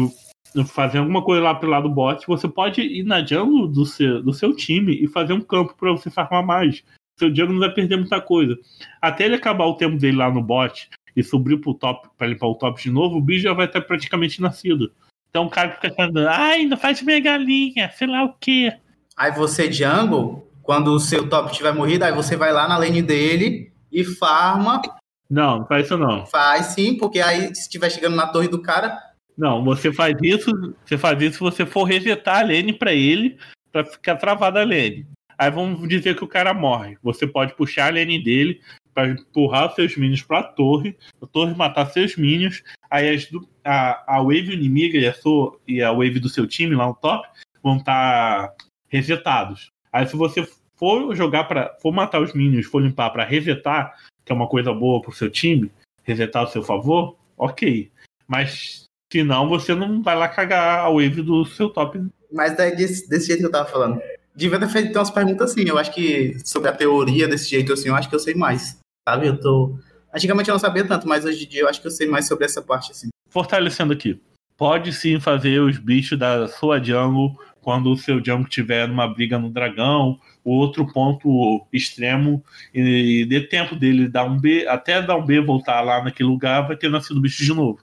[0.67, 4.21] fazer alguma coisa lá pelo lado do bot, você pode ir na jungle do seu,
[4.23, 6.83] do seu time e fazer um campo pra você farmar mais.
[7.17, 8.57] Seu jungle não vai perder muita coisa.
[9.01, 12.47] Até ele acabar o tempo dele lá no bot e subir pro top pra limpar
[12.47, 14.91] o top de novo, o bicho já vai estar praticamente nascido.
[15.29, 18.73] Então o cara fica falando, ai, não faz minha galinha, sei lá o quê.
[19.15, 23.01] Aí você, jungle, quando o seu top tiver morrido, aí você vai lá na lane
[23.01, 24.81] dele e farma.
[25.29, 26.25] Não, não faz isso não.
[26.25, 28.97] Faz sim, porque aí se estiver chegando na torre do cara,
[29.37, 30.51] Não, você faz isso,
[30.85, 33.37] você faz isso se você for resetar a lane pra ele,
[33.71, 35.05] pra ficar travada a lane.
[35.37, 36.97] Aí vamos dizer que o cara morre.
[37.03, 38.61] Você pode puxar a lane dele
[38.93, 43.29] pra empurrar seus minions pra torre, a torre matar seus minions, aí as
[43.63, 46.95] a, a wave inimiga e a, sua, e a wave do seu time lá no
[46.95, 47.27] top
[47.61, 48.53] vão estar
[48.87, 49.71] resetados.
[49.91, 54.31] Aí se você for jogar para for matar os minions, for limpar pra resetar, que
[54.31, 55.69] é uma coisa boa pro seu time,
[56.03, 57.91] resetar ao seu favor, ok.
[58.27, 62.01] Mas se não, você não vai lá cagar a wave do seu top.
[62.31, 64.01] mas daí desse, desse jeito que eu tava falando.
[64.35, 65.63] Devia ter feito umas perguntas assim.
[65.67, 68.77] Eu acho que sobre a teoria desse jeito assim, eu acho que eu sei mais.
[69.07, 69.27] Sabe?
[69.27, 69.77] Eu tô.
[70.13, 72.27] Antigamente eu não sabia tanto, mas hoje em dia eu acho que eu sei mais
[72.27, 73.09] sobre essa parte assim.
[73.29, 74.19] Fortalecendo aqui.
[74.57, 79.39] Pode sim fazer os bichos da sua jungle quando o seu jungle tiver numa briga
[79.39, 85.15] no dragão, o outro ponto extremo, e dê tempo dele dar um B, até dar
[85.15, 87.79] um B voltar lá naquele lugar, vai ter nascido bicho de novo.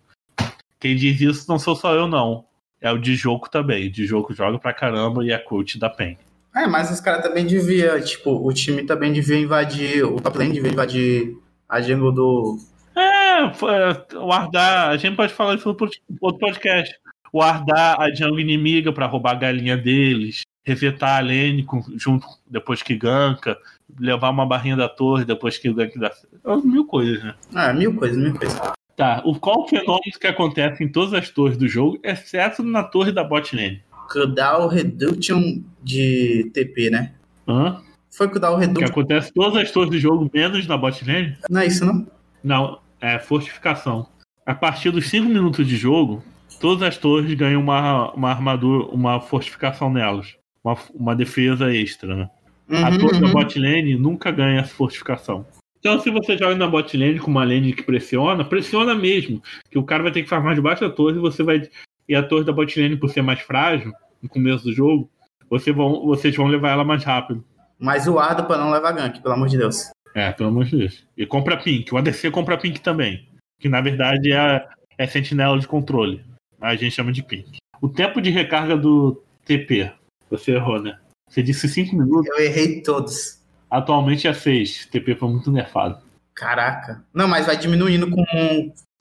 [0.79, 2.45] Quem diz isso não sou só eu, não.
[2.81, 3.89] É o Dijoco também.
[3.89, 6.17] O Dijoco joga pra caramba e é coach da PEN.
[6.55, 10.53] É, mas os caras também devia, tipo, o time também devia invadir, o top lane
[10.53, 11.37] devia invadir
[11.69, 12.59] a jungle do.
[12.95, 15.77] É, o Ardar, a gente pode falar isso no
[16.21, 16.95] outro podcast.
[17.33, 22.27] O Ardar a jungle inimiga pra roubar a galinha deles, resetar a lane com- junto
[22.47, 23.57] depois que ganka,
[23.99, 26.13] levar uma barrinha da torre depois que o gank dá.
[26.45, 27.35] É Mil coisas, né?
[27.55, 28.61] Ah, mil coisas, mil coisas.
[28.95, 32.83] Tá, o, qual o fenômeno que acontece em todas as torres do jogo, exceto na
[32.83, 33.83] torre da bot lane?
[34.13, 37.13] Cooldown Reduction de TP, né?
[37.49, 37.81] Hã?
[38.11, 38.85] Foi Que Reduction.
[38.87, 41.37] acontece em todas as torres do jogo, menos na bot lane?
[41.49, 42.07] Não é isso, não?
[42.45, 44.07] Não, é fortificação.
[44.45, 46.23] A partir dos 5 minutos de jogo,
[46.61, 50.37] todas as torres ganham uma, uma armadura, uma fortificação nelas.
[50.63, 52.31] Uma, uma defesa extra, né?
[52.71, 53.33] a Uhum, torre da uhum.
[53.33, 55.45] bot lane nunca ganha essa fortificação.
[55.79, 59.43] Então, se você joga na bot lane com uma lane que pressiona, pressiona mesmo.
[59.71, 61.69] Que o cara vai ter que farmar debaixo da torre e você vai.
[62.13, 65.11] E a torre da bot lane, por ser mais frágil, no começo do jogo,
[65.49, 67.43] você vão, vocês vão levar ela mais rápido.
[67.79, 69.91] Mas o Ardo pra não levar gank, pelo amor de Deus.
[70.15, 71.07] É, pelo amor de Deus.
[71.17, 71.91] E compra Pink.
[71.91, 73.27] O ADC compra Pink também.
[73.59, 76.23] Que na verdade é, é sentinela de controle.
[76.61, 77.57] A gente chama de Pink.
[77.81, 79.91] O tempo de recarga do TP.
[80.29, 80.99] Você errou, né?
[81.31, 82.27] Você disse 5 minutos.
[82.27, 83.41] Eu errei todos.
[83.71, 84.85] Atualmente é 6.
[84.85, 85.99] TP foi muito nerfado.
[86.35, 87.03] Caraca.
[87.15, 88.23] Não, mas vai diminuindo com.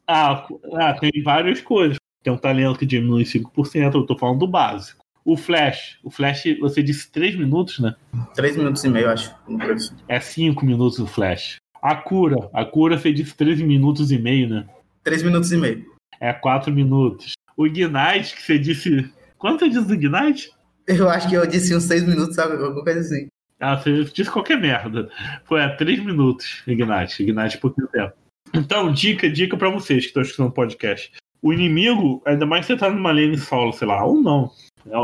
[0.07, 1.97] Ah, ah, tem várias coisas.
[2.23, 3.95] Tem um talento que diminui 5%.
[3.95, 5.03] Eu tô falando do básico.
[5.23, 5.99] O Flash.
[6.03, 7.95] O Flash, você disse 3 minutos, né?
[8.33, 9.35] Três minutos e meio, acho.
[10.07, 11.57] É 5 minutos o Flash.
[11.81, 12.49] A cura.
[12.53, 14.67] A cura você disse 13 minutos e meio, né?
[15.03, 15.85] Três minutos e meio.
[16.19, 17.33] É 4 minutos.
[17.57, 19.11] O Ignite, que você disse.
[19.37, 20.51] Quanto você disse do Ignite?
[20.87, 22.53] Eu acho que eu disse uns seis minutos, sabe?
[22.53, 23.27] Alguma coisa assim.
[23.59, 25.09] Ah, você disse qualquer merda.
[25.45, 27.21] Foi a 3 minutos, Ignite.
[27.21, 28.13] Ignite por pouquinho tempo.
[28.53, 31.11] Então, dica, dica pra vocês que estão escutando o podcast.
[31.41, 34.51] O inimigo, ainda mais se você tá numa lane solo, sei lá, ou não.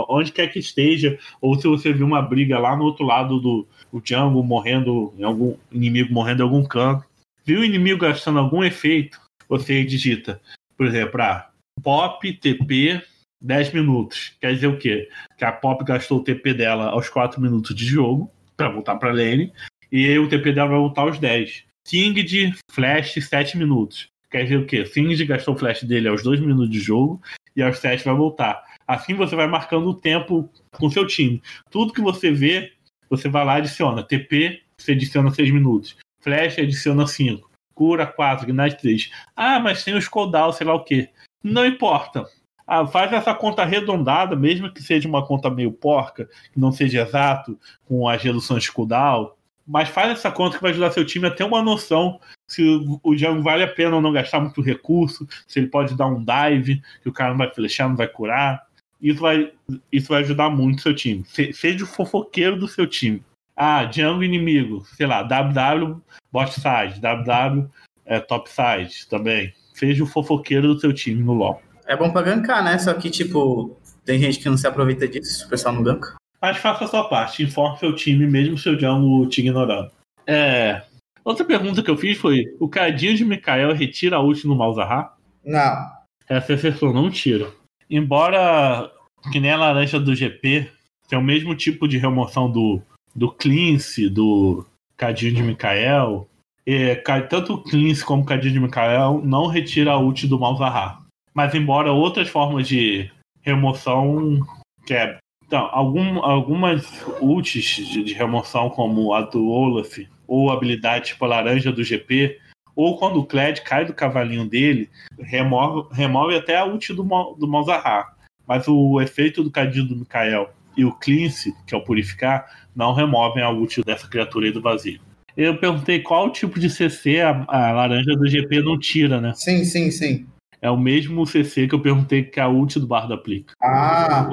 [0.09, 3.67] Onde quer que esteja, ou se você viu uma briga lá no outro lado do
[3.91, 7.05] o jungle morrendo, em algum inimigo morrendo em algum canto.
[7.45, 10.41] Viu o inimigo gastando algum efeito, você digita,
[10.75, 11.49] por exemplo, ah,
[11.81, 13.01] pop, TP,
[13.41, 14.33] 10 minutos.
[14.41, 15.07] Quer dizer o quê?
[15.37, 19.13] Que a pop gastou o TP dela aos 4 minutos de jogo, pra voltar pra
[19.13, 19.53] lane,
[19.91, 21.63] e o TP dela vai voltar aos 10.
[21.87, 24.09] Singed, flash, 7 minutos.
[24.29, 24.85] Quer dizer o quê?
[24.85, 27.21] Singed gastou o flash dele aos 2 minutos de jogo
[27.55, 28.61] e aos 7 vai voltar.
[28.85, 31.41] Assim você vai marcando o tempo com seu time.
[31.71, 32.73] Tudo que você vê,
[33.09, 34.03] você vai lá e adiciona.
[34.03, 35.97] TP, você adiciona 6 minutos.
[36.21, 37.49] Flash, adiciona 5.
[37.73, 39.11] Cura 4, Ignite 3.
[39.35, 41.09] Ah, mas tem os cooldown, sei lá o quê.
[41.43, 42.25] Não importa.
[42.65, 47.03] Ah, faz essa conta arredondada, mesmo que seja uma conta meio porca, que não seja
[47.03, 49.31] exato, com as reduções de cooldown.
[49.65, 52.99] Mas faz essa conta que vai ajudar seu time a ter uma noção se o-
[53.03, 56.23] o jungle vale a pena ou não gastar muito recurso, se ele pode dar um
[56.23, 58.65] dive, que o cara não vai flechar, não vai curar.
[59.01, 59.51] Isso vai,
[59.91, 61.23] isso vai ajudar muito o seu time.
[61.27, 63.21] Se- seja o fofoqueiro do seu time.
[63.55, 67.69] Ah, jungle inimigo, sei lá, WW bot side, WW
[68.05, 69.53] é, top side também.
[69.73, 71.61] Seja o fofoqueiro do seu time no LoL.
[71.85, 72.77] É bom pra gankar, né?
[72.79, 76.15] Só que, tipo, tem gente que não se aproveita disso, o pessoal não ganka.
[76.41, 79.91] Mas faça a sua parte, informe seu time, mesmo seu jungle te ignorando.
[80.25, 80.83] É.
[81.27, 85.13] Outra pergunta que eu fiz foi: o cadinho de Mikael retira a ult no Malzahar?
[85.43, 85.91] Não.
[86.29, 87.51] Essa acertou, não tira.
[87.89, 88.89] Embora,
[89.29, 90.69] que nem a laranja do GP,
[91.09, 92.81] tem o mesmo tipo de remoção do,
[93.13, 96.29] do Cleanse, do cadinho de Mikael.
[96.65, 100.39] É, ca- tanto o Cleanse como o cadinho de Mikael não retira a ult do
[100.39, 101.01] Malzahar.
[101.33, 103.11] Mas embora outras formas de
[103.41, 104.39] remoção
[104.85, 105.17] quebra.
[105.45, 106.85] Então, algum, algumas
[107.19, 112.37] ults de, de remoção, como a do Olaf, ou habilidade tipo a laranja do GP,
[112.75, 117.03] ou quando o Kled cai do cavalinho dele, remove, remove até a ult do,
[117.39, 118.15] do Malzahar.
[118.47, 122.93] Mas o efeito do cadinho do Mikael e o Cleanse, que é o purificar, não
[122.93, 125.01] removem a ult dessa criatura aí do vazio.
[125.35, 129.33] Eu perguntei qual tipo de CC a, a laranja do GP não tira, né?
[129.35, 130.27] Sim, sim, sim.
[130.61, 133.53] É o mesmo CC que eu perguntei que a ult do Bardo aplica.
[133.61, 134.29] Ah,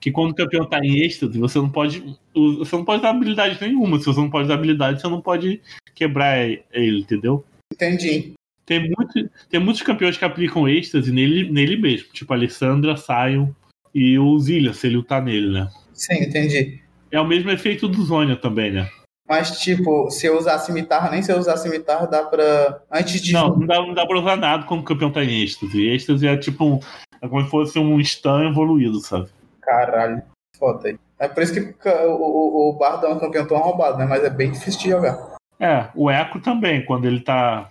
[0.00, 2.02] Que quando o campeão tá em êxtase, você não pode.
[2.34, 3.98] Você não pode dar habilidade nenhuma.
[3.98, 5.60] Se você não pode dar habilidade, você não pode
[5.94, 6.38] quebrar
[6.72, 7.44] ele, entendeu?
[7.72, 8.32] entendi.
[8.64, 12.08] Tem, muito, tem muitos campeões que aplicam êxtase nele, nele mesmo.
[12.12, 13.48] Tipo a Alessandra, Sion
[13.94, 15.68] e o Zillion, se ele lutar nele, né?
[15.92, 16.80] Sim, entendi.
[17.10, 18.88] É o mesmo efeito do Zônia também, né?
[19.28, 22.82] Mas, tipo, se eu usar cimitarra, nem se eu usar cimitarra, dá pra.
[22.90, 23.32] Antes de.
[23.32, 25.88] Não, não dá, não dá pra usar nada quando o campeão tá em êxtase.
[25.88, 26.80] êxtase é tipo um.
[27.22, 29.28] É como se fosse um stun evoluído, sabe?
[29.60, 30.22] Caralho,
[30.56, 30.98] foda aí.
[31.18, 34.06] É por isso que o, o, o Bardo é um campeão tão roubado, né?
[34.06, 35.36] Mas é bem difícil de jogar.
[35.58, 37.68] É, o Echo também, quando ele tá.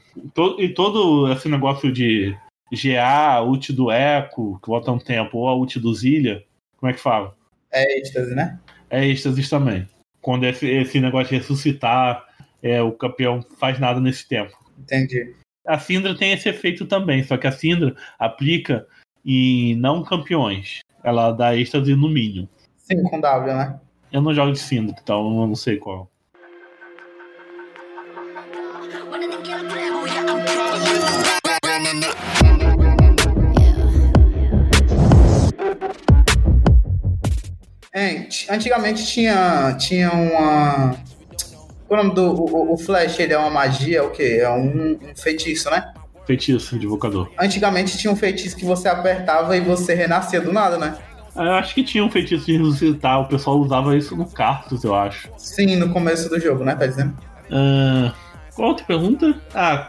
[0.60, 2.38] e todo esse negócio de
[2.71, 6.43] GA, ult do Echo, que volta um tempo, ou a ult do Zilha,
[6.78, 7.36] como é que fala?
[7.71, 8.60] É êxtase, né?
[8.89, 9.88] É êxtase também.
[10.21, 12.28] Quando esse, esse negócio de ressuscitar,
[12.62, 14.56] é, o campeão faz nada nesse tempo.
[14.78, 15.36] Entendi.
[15.65, 18.88] A Syndra tem esse efeito também, só que a Syndra aplica
[19.25, 20.80] em não campeões.
[21.03, 22.47] Ela dá êxtase no mínimo.
[22.77, 23.79] Sim, com W, né?
[24.12, 26.09] Eu não jogo de Syndra, então eu não sei qual.
[37.91, 40.95] É, t- antigamente tinha, tinha uma.
[41.89, 42.33] É o nome do.
[42.33, 44.39] O, o Flash, ele é uma magia, é o quê?
[44.41, 45.91] É um, um feitiço, né?
[46.30, 47.28] Feitiço, invocador.
[47.39, 50.96] Antigamente tinha um feitiço que você apertava e você renascia do nada, né?
[51.36, 54.84] Ah, Eu acho que tinha um feitiço de ressuscitar, o pessoal usava isso no Cartus,
[54.84, 55.28] eu acho.
[55.38, 56.76] Sim, no começo do jogo, né?
[56.76, 57.18] Tá dizendo?
[57.52, 58.13] Ah,
[58.54, 59.34] qual outra pergunta?
[59.56, 59.88] Ah,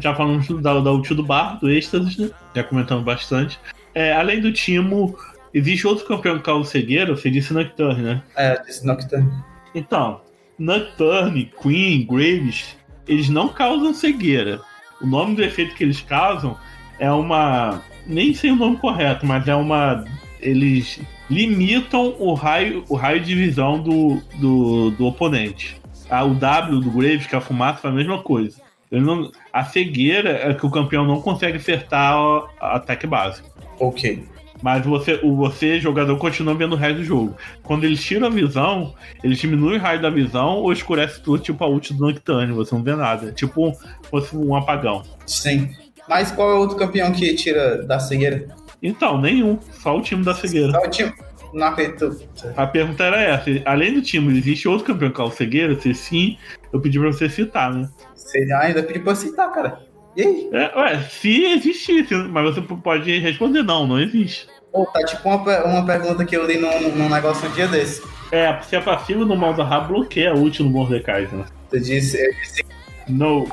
[0.00, 2.30] já falamos da, da ult do bar, do êxtase, né?
[2.56, 3.60] Já comentamos bastante.
[3.94, 5.14] É, além do Timo,
[5.52, 8.22] existe outro campeão que causa cegueira, você disse Nocturne, né?
[8.34, 9.30] É, disse Nocturne.
[9.74, 10.22] Então,
[10.58, 14.58] Nocturne, Queen, Graves, eles não causam cegueira.
[15.02, 16.56] O nome do efeito que eles causam
[16.98, 17.82] é uma.
[18.06, 20.04] Nem sei o nome correto, mas é uma.
[20.40, 25.76] Eles limitam o raio, o raio de visão do, do, do oponente.
[26.10, 28.60] O W do Graves, que é a fumaça, faz a mesma coisa.
[28.90, 33.48] Não, a cegueira é que o campeão não consegue acertar o- ataque básico.
[33.80, 34.22] Ok.
[34.62, 37.36] Mas você, o você, jogador, continua vendo o resto do jogo.
[37.62, 41.62] Quando eles tiram a visão, eles diminuem o raio da visão ou escurece tudo, tipo
[41.64, 43.32] a ult do Nocturne, você não vê nada.
[43.32, 43.76] Tipo,
[44.08, 45.02] fosse um apagão.
[45.26, 45.70] Sim.
[46.08, 48.46] Mas qual é o outro campeão que tira da cegueira?
[48.82, 49.58] Então, nenhum.
[49.72, 50.72] Só o time da cegueira.
[50.72, 51.12] Só o time.
[51.52, 52.18] Não acredito.
[52.56, 55.78] A pergunta era essa: além do time, existe outro campeão que é o cegueira?
[55.78, 56.38] Se sim,
[56.72, 57.88] eu pedi pra você citar, né?
[58.14, 59.91] Você ainda pediu pra citar, cara.
[60.16, 60.50] E aí?
[60.52, 64.46] É, ué, se existisse, mas você pode responder não, não existe.
[64.70, 68.02] Pô, tá tipo uma, uma pergunta que eu li num, num negócio um dia desse.
[68.30, 71.44] É, se é passivo no Malzahar, bloqueia a ult no Mordecai, né?
[71.70, 72.62] Eu disse, eu disse
[73.08, 73.46] No.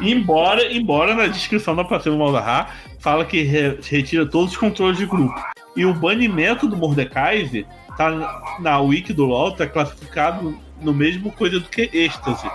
[0.00, 4.98] Embora, embora na descrição da passiva do Malzahar fala que re- retira todos os controles
[4.98, 5.34] de grupo.
[5.76, 7.64] E o banimento do Mordekaiser
[7.96, 12.46] tá na- na wiki do LoL, tá classificado no mesmo coisa do que êxtase.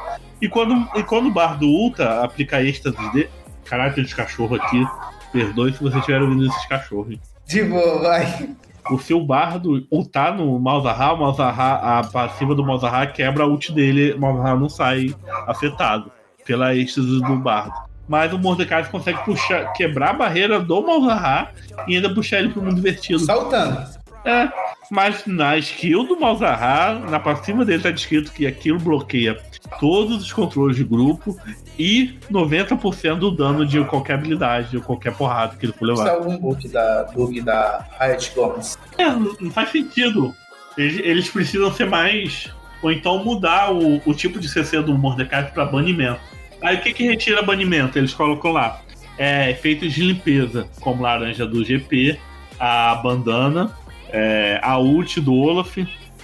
[0.41, 3.30] E quando, e quando o Bardo ulta aplica êxtase de.
[3.65, 4.86] Caralho, tem esse cachorro aqui.
[5.32, 7.17] Perdoe se você estiver ouvindo esses cachorros.
[7.45, 8.49] de boa, vai.
[8.89, 13.71] O seu bardo ultar no Malzahar, o Malzahar, a passiva do Malzahar quebra a ult
[13.71, 15.13] dele, o Malzahar não sai
[15.45, 16.12] afetado
[16.43, 17.73] pela êxtase do bardo.
[18.08, 21.54] Mas o Mordecai consegue puxar, quebrar a barreira do Malzahar
[21.88, 23.19] e ainda puxar ele pro mundo invertido.
[23.19, 23.98] Saltando.
[24.25, 24.49] É,
[24.91, 29.38] mas na skill do Malzahar, na passiva dele tá descrito que aquilo bloqueia
[29.79, 31.38] todos os controles de grupo
[31.77, 36.05] e 90% do dano de qualquer habilidade, de qualquer porrada que ele for Isso é
[36.05, 36.17] levar.
[36.17, 38.77] algum bug da, bug da Riot Gomes.
[38.97, 40.36] É, não não faz sentido.
[40.77, 42.51] Eles, eles precisam ser mais.
[42.82, 46.21] Ou então mudar o, o tipo de CC do Mordecai para banimento.
[46.62, 47.97] Aí o que, que retira banimento?
[47.97, 48.82] Eles colocam lá.
[49.17, 52.17] É, efeitos de limpeza, como laranja do GP,
[52.58, 53.71] a bandana,
[54.10, 55.78] é, a ult do Olaf.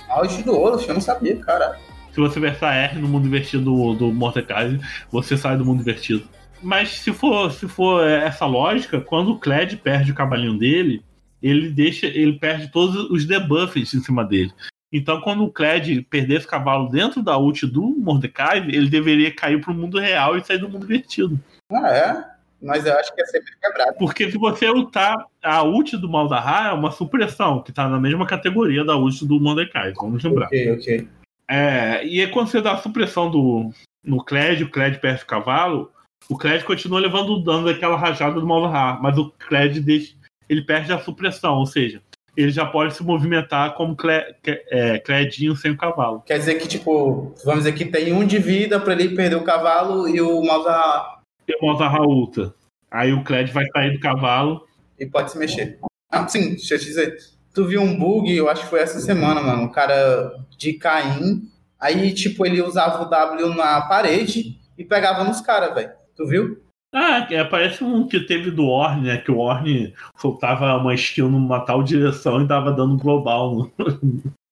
[0.10, 1.78] Auge do Olaf, eu não sabia, cara.
[2.12, 4.80] Se você versar R no mundo invertido do, do Mordecai,
[5.12, 6.24] você sai do mundo invertido.
[6.62, 11.04] Mas se for, se for essa lógica, quando o Kled perde o cavalinho dele,
[11.43, 14.52] ele deixa, ele perde todos os debuffs em cima dele.
[14.91, 19.60] Então, quando o Kled perder esse cavalo dentro da ult do Mordecai, ele deveria cair
[19.60, 21.38] pro mundo real e sair do mundo invertido.
[21.69, 22.35] Ah, é?
[22.65, 23.95] Mas eu acho que é sempre quebrado.
[23.97, 28.25] Porque se você ultar a ult do Malzahar, é uma supressão, que tá na mesma
[28.25, 30.47] categoria da ult do Mordecai, vamos lembrar.
[30.47, 31.08] Ok, ok.
[31.47, 33.69] É, e aí quando você dá a supressão do,
[34.04, 35.91] no Kled, o Kled perde o cavalo,
[36.28, 40.15] o Kled continua levando o dano daquela rajada do Malzahar, mas o Kled deixa,
[40.49, 42.01] ele perde a supressão, ou seja,
[42.36, 44.36] ele já pode se movimentar como Cle,
[44.69, 46.21] é, Cledinho sem o cavalo.
[46.25, 49.43] Quer dizer que, tipo, vamos dizer que tem um de vida pra ele perder o
[49.43, 51.15] cavalo e o Malzahar
[51.47, 52.53] E o Malzahar ulta.
[52.89, 54.65] Aí o Kled vai sair do cavalo.
[54.99, 55.79] e pode se mexer.
[56.12, 57.17] Ah, sim, deixa eu te dizer.
[57.53, 59.63] Tu viu um bug, eu acho que foi essa semana, mano.
[59.63, 61.49] Um cara de Caim.
[61.79, 65.91] Aí, tipo, ele usava o W na parede e pegava nos caras, velho.
[66.15, 66.62] Tu viu?
[66.93, 69.17] Ah, é, parece um que teve do Orne, né?
[69.17, 73.69] Que o Orne soltava uma skill numa tal direção e dava dano global.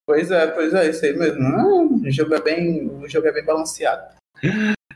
[0.05, 1.41] Pois é, pois é, isso aí mesmo.
[1.41, 4.03] Ah, o jogo é bem, o jogo é bem balanceado.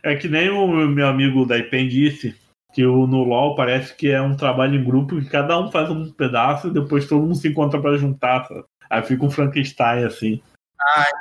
[0.03, 2.35] É que nem o meu amigo da IPEN disse,
[2.73, 5.89] que o, no LoL parece que é um trabalho em grupo que cada um faz
[5.89, 8.45] um pedaço e depois todo mundo se encontra pra juntar.
[8.45, 8.63] sabe?
[8.89, 10.41] Aí fica um Frankenstein assim.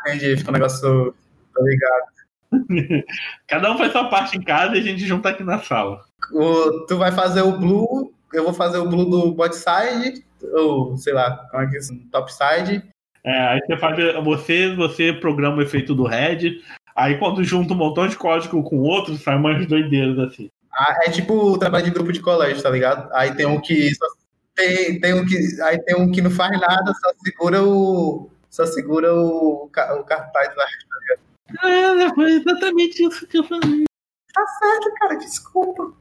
[0.06, 1.14] Entendi, fica um negócio.
[1.54, 2.16] Tô ligado.
[3.48, 6.04] Cada um faz sua parte em casa e a gente junta aqui na sala.
[6.32, 10.96] O, tu vai fazer o blue, eu vou fazer o blue do bot side, ou
[10.96, 11.94] sei lá, como é que é isso?
[12.12, 12.88] Top side.
[13.24, 13.96] É, aí você faz.
[14.24, 16.60] Você, você programa o efeito do Red.
[16.96, 20.50] Aí quando junta um montão de código com outro, sai umas doideiras assim.
[20.72, 23.08] Ah, é tipo o trabalho de grupo de colégio, tá ligado?
[23.12, 24.06] Aí tem um que só-
[24.54, 28.64] tem, tem um que aí tem um que não faz nada, só segura o só
[28.64, 29.68] segura o, o
[30.04, 30.64] cartaz lá.
[31.68, 33.84] É, foi exatamente isso que eu falei.
[34.32, 35.92] Tá certo, cara, desculpa.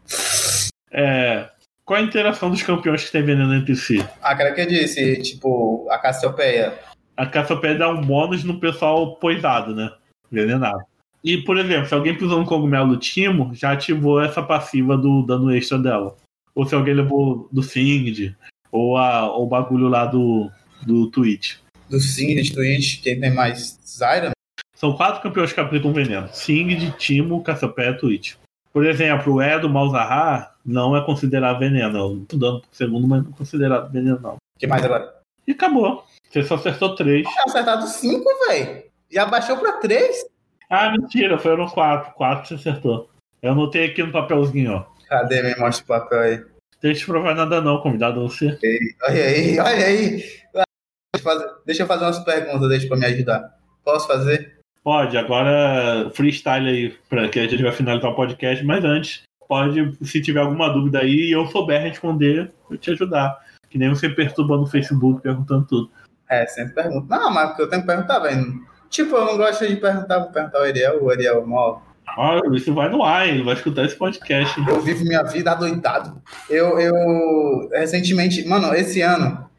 [0.91, 1.49] É,
[1.83, 4.05] qual a interação dos campeões que tem veneno entre si?
[4.21, 6.79] Ah, cara, que eu disse, tipo, a Cassiopeia.
[7.17, 9.91] A Cassiopeia dá um bônus no pessoal poisado, né?
[10.35, 10.83] Envenenado.
[11.23, 15.23] E, por exemplo, se alguém pisou no cogumelo do Timo, já ativou essa passiva do
[15.23, 16.15] dano extra dela.
[16.53, 18.35] Ou se alguém levou do Singed,
[18.71, 20.51] ou a, o bagulho lá do,
[20.85, 21.55] do Twitch.
[21.89, 23.79] Do Singed, Twitch, quem tem mais?
[23.83, 24.31] Zyra?
[24.75, 28.35] São quatro campeões que aplicam veneno: Singed, Timo, Cassiopeia e Twitch.
[28.71, 32.25] Por exemplo, o E do Malzahar não é considerado veneno.
[32.31, 34.35] Um dano por segundo, mas não é considerado veneno, não.
[34.59, 35.15] que mais agora?
[35.47, 36.03] E acabou.
[36.29, 37.25] Você só acertou três.
[37.25, 38.83] Tinha acertado 5, velho.
[39.15, 40.25] Já baixou pra 3?
[40.69, 42.13] Ah, mentira, foram quatro.
[42.15, 43.09] Quatro você acertou.
[43.41, 44.85] Eu anotei aqui no papelzinho, ó.
[45.07, 45.41] Cadê?
[45.41, 46.45] Me mostra o papel aí.
[46.81, 48.59] Deixa eu provar nada não, convidado você.
[49.03, 50.17] Olha aí, olha aí.
[50.17, 50.65] Deixa
[51.13, 53.57] eu fazer, deixa eu fazer umas perguntas, deixa pra me ajudar.
[53.85, 54.59] Posso fazer?
[54.83, 59.97] Pode, agora freestyle aí, pra que a gente vai finalizar o podcast, mas antes, pode,
[60.05, 63.39] se tiver alguma dúvida aí e eu souber responder, eu te ajudar.
[63.69, 65.91] Que nem você perturbando no Facebook perguntando tudo.
[66.29, 67.07] É, sempre pergunto.
[67.07, 68.74] Não, mas porque eu tenho que perguntar, velho.
[68.89, 71.79] Tipo, eu não gosto de perguntar, vou perguntar o Ariel, o Ariel, mó.
[72.17, 74.57] Olha, isso vai no ar, ele vai escutar esse podcast.
[74.67, 76.21] Eu vivo minha vida adoidado.
[76.49, 79.49] Eu, eu, recentemente, mano, esse ano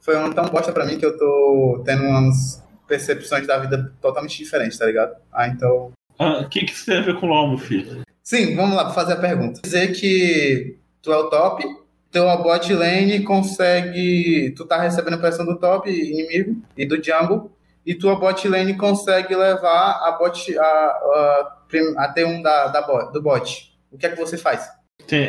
[0.00, 3.92] foi um ano tão bosta pra mim que eu tô tendo umas percepções da vida
[4.00, 5.16] totalmente diferentes, tá ligado?
[5.32, 5.92] Ah, então.
[6.18, 8.02] Ah, O que, que isso tem a ver com o LOL, meu filho?
[8.22, 9.60] Sim, vamos lá fazer a pergunta.
[9.62, 11.62] Dizer que tu é o top,
[12.10, 14.54] teu bot lane consegue.
[14.56, 17.50] Tu tá recebendo pressão do top inimigo e do jungle,
[17.88, 21.58] e tua bot lane consegue levar a bot a, a,
[21.96, 23.72] a T1 da, da bot, do bot.
[23.90, 24.68] O que é que você faz?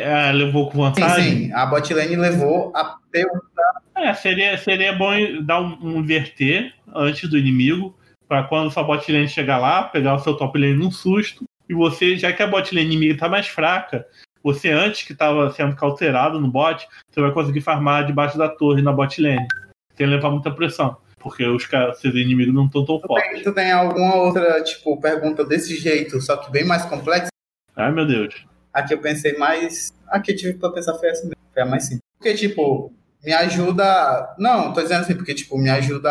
[0.06, 1.32] Ah, levou com Sim, vantagem?
[1.46, 3.24] sim, a bot lane levou a T1
[3.96, 5.10] É, seria, seria bom
[5.42, 7.96] dar um, um inverter antes do inimigo,
[8.28, 11.72] pra quando sua bot lane chegar lá, pegar o seu top lane num susto, e
[11.72, 14.06] você, já que a bot lane inimiga tá mais fraca,
[14.42, 18.82] você antes que tava sendo cauterado no bot, você vai conseguir farmar debaixo da torre
[18.82, 19.48] na bot lane,
[19.96, 23.42] sem levar muita pressão, porque os caras, seus inimigos não estão tão Tu fortes.
[23.42, 27.28] tu tem alguma outra, tipo, pergunta desse jeito, só que bem mais complexa?
[27.76, 28.44] Ai meu Deus.
[28.72, 29.92] Aqui eu pensei mais.
[30.08, 31.36] Aqui eu tive pra pensar foi essa mesmo.
[31.52, 32.00] Foi a mais simples.
[32.18, 32.92] Porque, tipo,
[33.24, 34.34] me ajuda.
[34.38, 36.10] Não, tô dizendo assim, porque, tipo, me ajuda.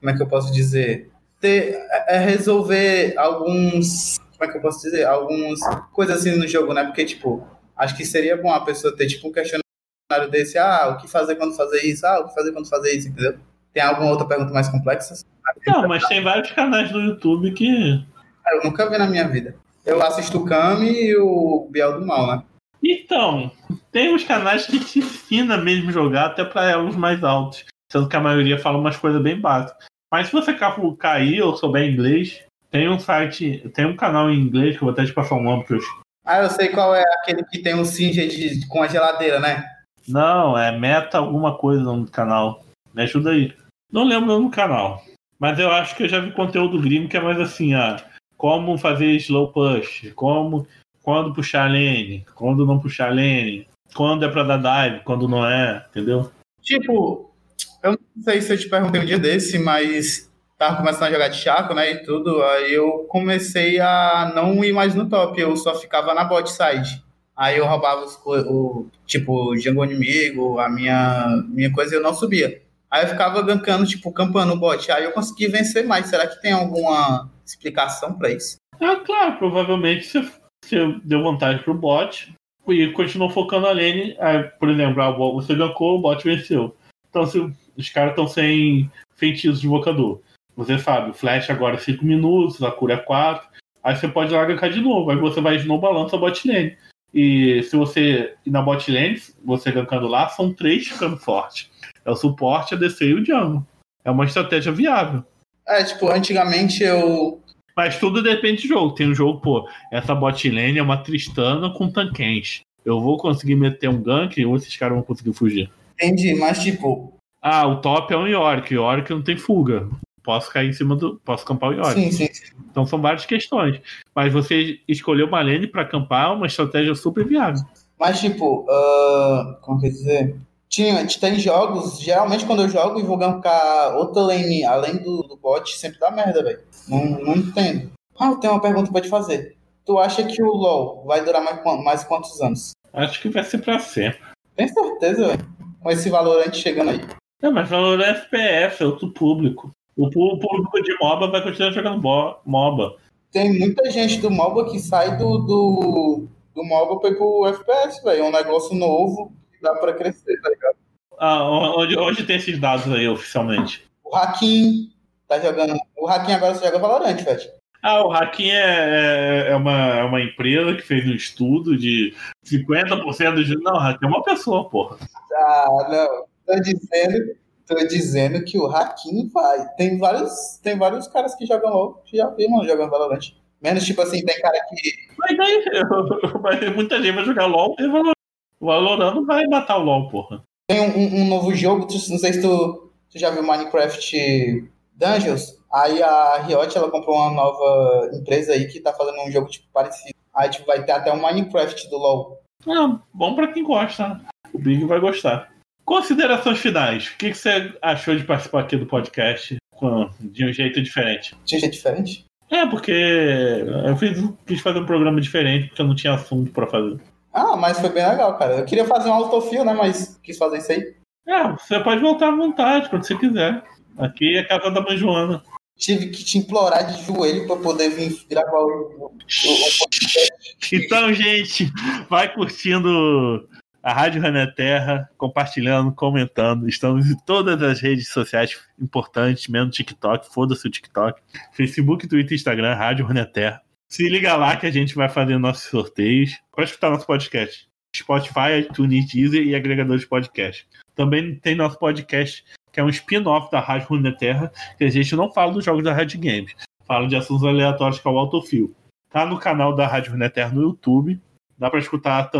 [0.00, 1.10] Como é que eu posso dizer?
[1.40, 4.18] Ter, é é resolver alguns.
[4.38, 5.04] Como é que eu posso dizer?
[5.04, 5.60] Algumas
[5.92, 6.84] coisas assim no jogo, né?
[6.84, 7.46] Porque, tipo,
[7.76, 10.56] acho que seria bom a pessoa ter, tipo, um questionário desse.
[10.58, 12.06] Ah, o que fazer quando fazer isso?
[12.06, 13.38] Ah, o que fazer quando fazer isso, entendeu?
[13.76, 15.22] Tem alguma outra pergunta mais complexa?
[15.66, 18.02] Não, mas tem vários canais no YouTube que.
[18.50, 19.54] Eu nunca vi na minha vida.
[19.84, 22.42] Eu assisto o Kami e o Biel do Mal, né?
[22.82, 23.52] Então,
[23.92, 27.66] tem uns canais que te ensina mesmo jogar até pra elos mais altos.
[27.92, 29.84] Sendo que a maioria fala umas coisas bem básicas.
[30.10, 34.40] Mas se você ca- cair ou souber inglês, tem um site, tem um canal em
[34.40, 35.80] inglês que eu vou até te passar o nome que eu.
[36.24, 38.26] Ah, eu sei qual é aquele que tem um Singer
[38.70, 39.66] com a geladeira, né?
[40.08, 42.64] Não, é meta alguma coisa no canal.
[42.94, 43.54] Me ajuda aí.
[43.96, 45.02] Não lembro o nome do canal.
[45.38, 47.96] Mas eu acho que eu já vi conteúdo gringo que é mais assim, ah,
[48.36, 50.68] como fazer slow push, como
[51.02, 55.86] quando puxar lane, quando não puxar lane, quando é pra dar dive, quando não é,
[55.88, 56.30] entendeu?
[56.60, 57.34] Tipo,
[57.82, 61.28] eu não sei se eu te perguntei um dia desse, mas tava começando a jogar
[61.28, 65.56] de chaco, né, e tudo, aí eu comecei a não ir mais no top, eu
[65.56, 67.02] só ficava na bot side.
[67.34, 72.02] Aí eu roubava os, o, tipo, o jungle inimigo, a minha, minha coisa, e eu
[72.02, 72.65] não subia.
[72.90, 74.90] Aí eu ficava gankando, tipo, campando o bot.
[74.90, 76.06] Aí eu consegui vencer mais.
[76.06, 78.56] Será que tem alguma explicação pra isso?
[78.80, 80.28] Ah, claro, provavelmente você,
[80.64, 82.32] você deu vantagem pro bot
[82.68, 84.16] e continuou focando a lane.
[84.18, 86.76] Aí, por exemplo, ah, você gankou, o bot venceu.
[87.08, 87.38] Então, se
[87.76, 90.20] os caras estão sem feitiços de invocador,
[90.56, 93.46] você sabe, o flash agora é 5 minutos, a cura é 4.
[93.82, 95.10] Aí você pode ir lá gankar de novo.
[95.10, 96.76] Aí você vai snowballando sua bot lane.
[97.12, 101.70] E se você ir na bot lane, você gankando lá, são três ficando forte.
[102.06, 103.66] É o suporte, a DC e o jungle.
[104.04, 105.24] É uma estratégia viável.
[105.66, 107.40] É, tipo, antigamente eu.
[107.76, 108.94] Mas tudo depende do jogo.
[108.94, 112.60] Tem um jogo, pô, essa bot lane é uma Tristana com tanquens.
[112.84, 115.68] Eu vou conseguir meter um gank ou esses caras vão conseguir fugir.
[115.94, 117.12] Entendi, mas tipo.
[117.42, 118.72] Ah, o top é um Yorick.
[118.74, 119.88] O Yorick não tem fuga.
[120.22, 121.20] Posso cair em cima do.
[121.24, 122.12] Posso acampar o Yorick.
[122.12, 122.52] Sim, sim.
[122.70, 123.80] Então são várias questões.
[124.14, 127.62] Mas você escolher uma lane pra acampar é uma estratégia super viável.
[127.98, 130.36] Mas, tipo, ah, como quer dizer?
[130.76, 135.34] Tinha, tem jogos, geralmente quando eu jogo e vou gankar outra lane além do, do
[135.34, 136.60] bot, sempre dá merda, velho.
[136.86, 137.92] Não, não entendo.
[138.18, 139.56] Ah, eu tenho uma pergunta pra te fazer.
[139.86, 142.72] Tu acha que o LoL vai durar mais, mais quantos anos?
[142.92, 144.20] Acho que vai ser pra sempre.
[144.54, 145.48] Tem certeza, velho?
[145.80, 147.00] Com esse valorante chegando aí.
[147.40, 149.70] Não, mas valor é FPS, é outro público.
[149.96, 152.02] O público de MOBA vai continuar jogando
[152.44, 152.96] MOBA.
[153.32, 158.04] Tem muita gente do MOBA que sai do, do, do MOBA pra ir pro FPS,
[158.04, 158.24] velho.
[158.24, 160.76] É um negócio novo dá pra crescer, tá ligado?
[161.18, 163.86] Ah, onde, onde tem esses dados aí oficialmente?
[164.04, 164.92] O Hakim
[165.26, 165.78] tá jogando.
[165.96, 167.56] O Hakim agora só joga Valorant, velho.
[167.86, 172.12] Ah, o Hacking é, é, é uma, é uma empresa que fez um estudo de
[172.44, 173.62] 50% dos.
[173.62, 174.96] Não, o Hacking é uma pessoa, porra.
[175.32, 176.24] Ah, não.
[176.44, 179.68] Tô dizendo, tô dizendo que o Hakim vai.
[179.76, 183.32] Tem vários, tem vários caras que jogam LOL, que já vi, mano, jogando Valorant.
[183.62, 184.92] Menos, tipo assim, tem cara que.
[185.16, 185.64] Mas daí,
[186.42, 188.15] mas muita gente vai jogar LOL e Valorant.
[188.60, 190.42] O Valorant não vai matar o LOL, porra.
[190.68, 195.56] Tem um, um- um novo jogo, não sei se tu, tu já viu Minecraft Dungeons.
[195.72, 199.66] Aí a Riot, ela comprou uma nova empresa aí que tá fazendo um jogo, tipo,
[199.72, 200.14] parecido.
[200.34, 202.40] Aí, tipo, vai ter até um Minecraft do LoL.
[202.66, 204.08] Ah, bom pra quem gosta.
[204.08, 204.20] né?
[204.52, 205.50] O Big vai gostar.
[205.84, 207.08] Considerações finais.
[207.08, 211.36] O que, que você achou de participar aqui do podcast com- de um jeito diferente?
[211.44, 212.24] Tinha jeito diferente?
[212.50, 216.66] É, porque eu fiz, quis fazer um programa diferente porque eu não tinha assunto pra
[216.66, 216.98] fazer.
[217.36, 218.54] Ah, mas foi bem legal, cara.
[218.54, 219.74] Eu queria fazer um autofill, né?
[219.74, 220.94] Mas quis fazer isso aí.
[221.28, 223.62] É, você pode voltar à vontade, quando você quiser.
[223.98, 225.42] Aqui é a casa da mãe Joana.
[225.76, 230.32] Tive que te implorar de joelho pra poder vir gravar o, o, o podcast.
[230.72, 231.70] Então, gente,
[232.08, 233.46] vai curtindo
[233.82, 236.66] a Rádio René Terra, compartilhando, comentando.
[236.66, 241.20] Estamos em todas as redes sociais importantes, menos TikTok, foda-se o TikTok.
[241.52, 243.60] Facebook, Twitter, Instagram, Rádio René Terra.
[243.88, 246.32] Se liga lá que a gente vai fazer nossos sorteios.
[246.52, 247.68] Pode escutar nosso podcast.
[247.96, 250.66] Spotify, iTunes, Deezer e agregadores de podcast.
[250.94, 255.32] Também tem nosso podcast, que é um spin-off da Rádio Runeterra, que a gente não
[255.32, 256.54] fala dos jogos da Red Games.
[256.84, 258.74] Fala de assuntos aleatórios que é o Autofil.
[259.08, 261.20] Tá no canal da Rádio Runeterra no YouTube.
[261.56, 262.30] Dá para escutar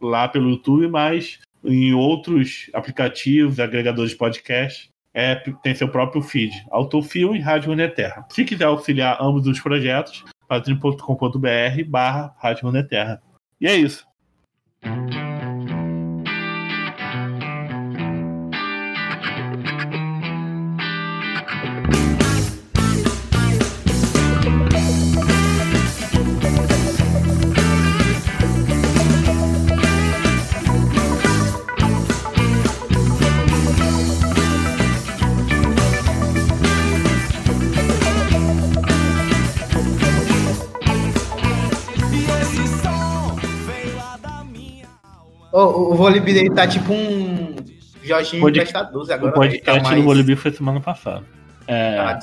[0.00, 6.52] lá pelo YouTube, mas em outros aplicativos, agregadores de podcast, é, tem seu próprio feed.
[6.70, 8.26] Autofil e Rádio Runeterra.
[8.28, 13.22] Se quiser auxiliar ambos os projetos, padrim.com.br barra Rádio Runeterra.
[13.60, 14.06] E é isso.
[45.58, 47.56] O, o Volibear dele tá tipo um
[48.02, 49.32] Jorginho Pod- Prestaduz O agora.
[49.32, 51.24] podcast tá mais- do Volibear foi semana passada.
[51.66, 52.18] É, Ah,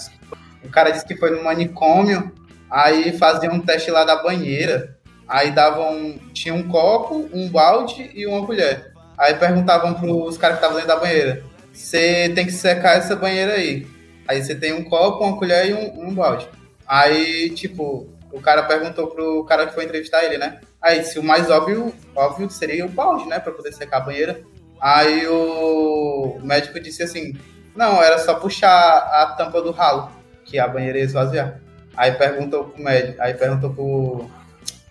[0.64, 2.32] O cara disse que foi no manicômio,
[2.70, 4.98] aí fazia um teste lá da banheira.
[5.28, 6.20] Aí davam.
[6.34, 8.92] Tinha um copo, um balde e uma colher.
[9.18, 13.54] Aí perguntavam pros caras que estavam dentro da banheira: Você tem que secar essa banheira
[13.54, 13.88] aí.
[14.28, 16.48] Aí você tem um copo, uma colher e um, um balde.
[16.88, 20.60] Aí, tipo, o cara perguntou pro cara que foi entrevistar ele, né?
[20.84, 23.40] Aí, se o mais óbvio, óbvio seria o balde, né?
[23.40, 24.42] Pra poder secar a banheira.
[24.82, 27.34] Aí o médico disse assim:
[27.76, 30.12] Não, era só puxar a tampa do ralo,
[30.44, 31.60] que a banheira ia esvaziar.
[31.96, 34.30] Aí perguntou pro médico, aí perguntou pro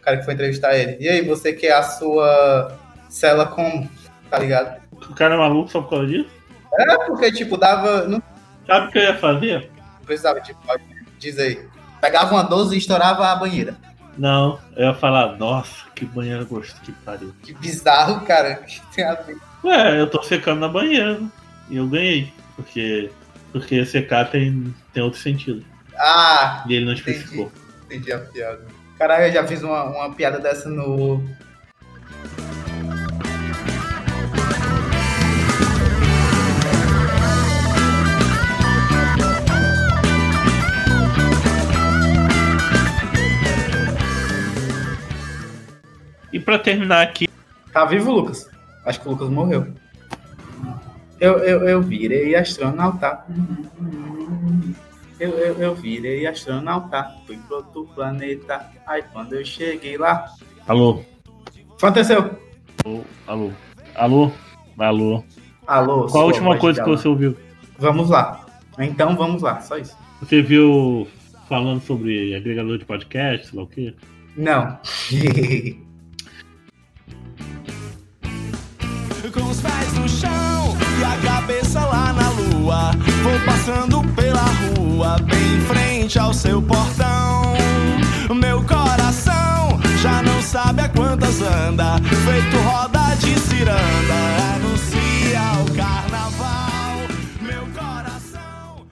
[0.00, 2.78] cara que foi entrevistar ele: E aí, você quer a sua
[3.10, 3.88] cela como?
[4.30, 4.80] Tá ligado?
[5.10, 6.30] o cara é maluco só por causa disso?
[6.78, 8.06] É porque, tipo, dava.
[8.08, 8.22] Não
[8.66, 9.70] Sabe o que eu ia fazer?
[10.06, 10.82] precisava, tipo, pode-
[11.18, 11.68] diz aí.
[12.00, 13.76] Pegava uma 12 e estourava a banheira.
[14.18, 17.34] Não, eu ia falar, nossa, que banheiro gosto, que pariu.
[17.42, 18.56] Que bizarro, cara.
[18.66, 19.36] Que tem a ver.
[19.64, 21.20] Ué, eu tô secando na banheira.
[21.70, 22.32] E eu ganhei.
[22.56, 23.10] Porque,
[23.52, 25.64] porque secar tem, tem outro sentido.
[25.96, 27.10] Ah, E ele não Entendi.
[27.10, 27.52] especificou.
[27.86, 28.66] entendi a piada.
[28.98, 31.22] Caralho, eu já fiz uma, uma piada dessa no.
[46.32, 47.28] E pra terminar aqui,
[47.72, 48.50] Tá vivo, Lucas?
[48.84, 49.66] Acho que o Lucas morreu.
[51.18, 53.24] Eu, eu, eu virei astronauta.
[55.18, 57.10] Eu, eu, eu virei astronauta.
[57.26, 58.68] Fui pro outro planeta.
[58.86, 60.26] Aí quando eu cheguei lá.
[60.68, 61.44] alô, O
[61.76, 62.36] que aconteceu?
[62.84, 63.52] alô, alô,
[63.94, 64.32] alô,
[64.78, 65.24] alô.
[65.66, 67.36] Alô, Qual a última coisa que você ouviu?
[67.78, 68.44] Vamos lá.
[68.78, 69.96] Então vamos lá, só isso.
[70.20, 71.06] Você viu
[71.48, 73.94] falando sobre agregador de podcast, sei lá o quê?
[74.36, 74.78] Não.
[79.30, 82.90] Com os pés no chão e a cabeça lá na lua.
[83.22, 87.54] Vou passando pela rua, bem em frente ao seu portão.
[88.34, 91.98] Meu coração já não sabe a quantas anda.
[91.98, 96.96] Feito roda de ciranda, anuncia o carnaval.
[97.40, 98.86] Meu coração.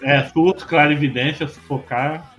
[0.00, 2.34] É, surto, clarividência, sufocar,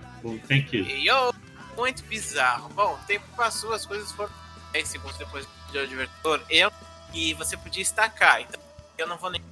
[0.48, 1.06] tem que.
[1.06, 1.32] Eu,
[1.76, 2.68] muito bizarro.
[2.74, 4.32] Bom, o tempo passou, as coisas foram
[4.72, 6.40] 10 segundos depois do adversador.
[6.50, 6.72] Eu
[7.12, 8.40] e você podia estacar.
[8.40, 8.60] Então,
[8.98, 9.42] eu não vou nem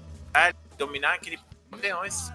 [0.76, 1.38] dominar aquele
[1.80, 2.32] leões.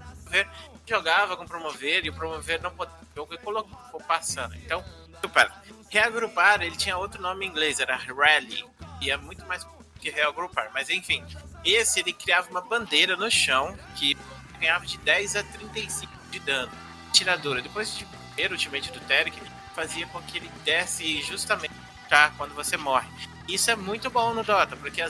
[0.87, 2.93] Jogava com promover e o promover não podia.
[3.15, 4.55] Jogo colocou ficou passando.
[4.55, 4.83] Então,
[5.21, 5.51] super.
[5.89, 8.65] Reagrupar, ele tinha outro nome em inglês, era Rally.
[9.01, 9.65] E é muito mais
[9.99, 10.69] que reagrupar.
[10.73, 11.23] Mas enfim,
[11.63, 14.17] esse ele criava uma bandeira no chão que
[14.59, 16.71] ganhava de 10 a 35 de dano.
[17.13, 17.61] Tiradora.
[17.61, 19.39] Depois de primeiro ultimate do Terek,
[19.73, 21.73] fazia com que ele desse justamente
[22.09, 23.07] tá, quando você morre.
[23.47, 25.01] Isso é muito bom no Dota, porque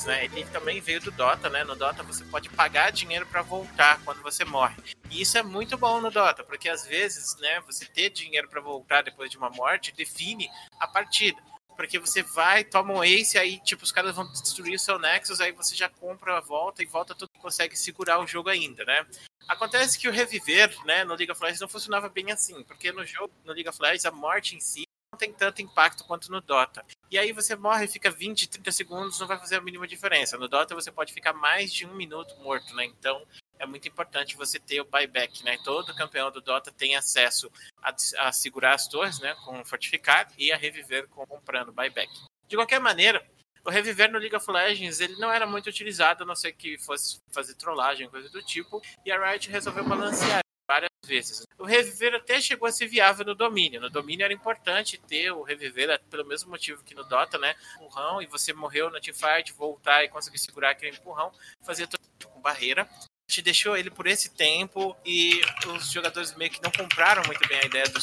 [0.00, 1.64] vezes, né, ele também veio do Dota, né?
[1.64, 4.76] No Dota você pode pagar dinheiro para voltar quando você morre.
[5.10, 8.60] E isso é muito bom no Dota, porque às vezes, né, você ter dinheiro para
[8.60, 11.40] voltar depois de uma morte define a partida.
[11.76, 15.40] Porque você vai, toma um ace, aí tipo, os caras vão destruir o seu Nexus,
[15.40, 19.06] aí você já compra a volta e volta tudo consegue segurar o jogo ainda, né?
[19.48, 23.04] Acontece que o reviver, né, no League of Legends não funcionava bem assim, porque no
[23.04, 24.84] jogo, no League of Legends, a morte em si
[25.20, 26.84] tem tanto impacto quanto no Dota.
[27.10, 30.38] E aí você morre, fica 20, 30 segundos, não vai fazer a mínima diferença.
[30.38, 32.86] No Dota você pode ficar mais de um minuto morto, né?
[32.86, 33.22] Então
[33.58, 35.58] é muito importante você ter o buyback, né?
[35.62, 37.50] Todo campeão do Dota tem acesso
[37.82, 39.36] a, a segurar as torres, né?
[39.44, 42.10] Com fortificar e a reviver com, comprando buyback.
[42.48, 43.24] De qualquer maneira,
[43.64, 46.78] o reviver no League of Legends ele não era muito utilizado, a não ser que
[46.78, 50.40] fosse fazer trollagem, coisa do tipo, e a Riot resolveu balancear
[50.70, 51.42] várias vezes.
[51.58, 53.80] O reviver até chegou a ser viável no domínio.
[53.80, 57.56] No domínio era importante ter o reviver, pelo mesmo motivo que no Dota, né?
[57.74, 62.40] Empurrão, e você morreu na teamfight, voltar e conseguir segurar aquele empurrão, fazer tudo com
[62.40, 62.88] barreira.
[63.28, 65.40] Gente deixou ele por esse tempo e
[65.74, 67.98] os jogadores meio que não compraram muito bem a ideia do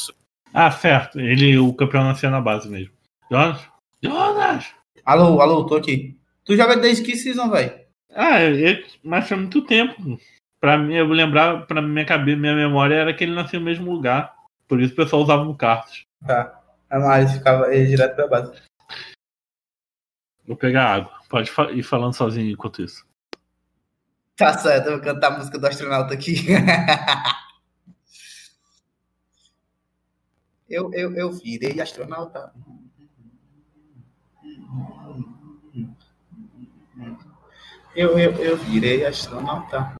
[0.53, 1.21] Ah, certo.
[1.21, 2.93] Ele, o campeão nasceu na base mesmo.
[3.31, 3.61] Jonas?
[4.03, 4.73] Jonas!
[5.05, 6.19] Alô, alô, tô aqui.
[6.43, 7.79] Tu joga desde que season, velho?
[8.13, 10.19] Ah, eu, mas foi muito tempo.
[10.67, 13.89] Pra mim, eu lembrar, pra minha cabeça, minha memória era que ele nasceu no mesmo
[13.89, 14.35] lugar.
[14.67, 16.05] Por isso o pessoal usava no cartas.
[16.25, 16.61] Tá.
[16.89, 18.51] A Maris ficava ele direto pra base.
[20.45, 21.13] Vou pegar água.
[21.29, 23.07] Pode ir falando sozinho enquanto isso.
[24.35, 26.35] Tá certo, eu vou cantar a música do astronauta aqui.
[30.69, 32.53] eu, eu, eu virei astronauta.
[37.95, 39.95] Eu, eu, eu virei astronauta.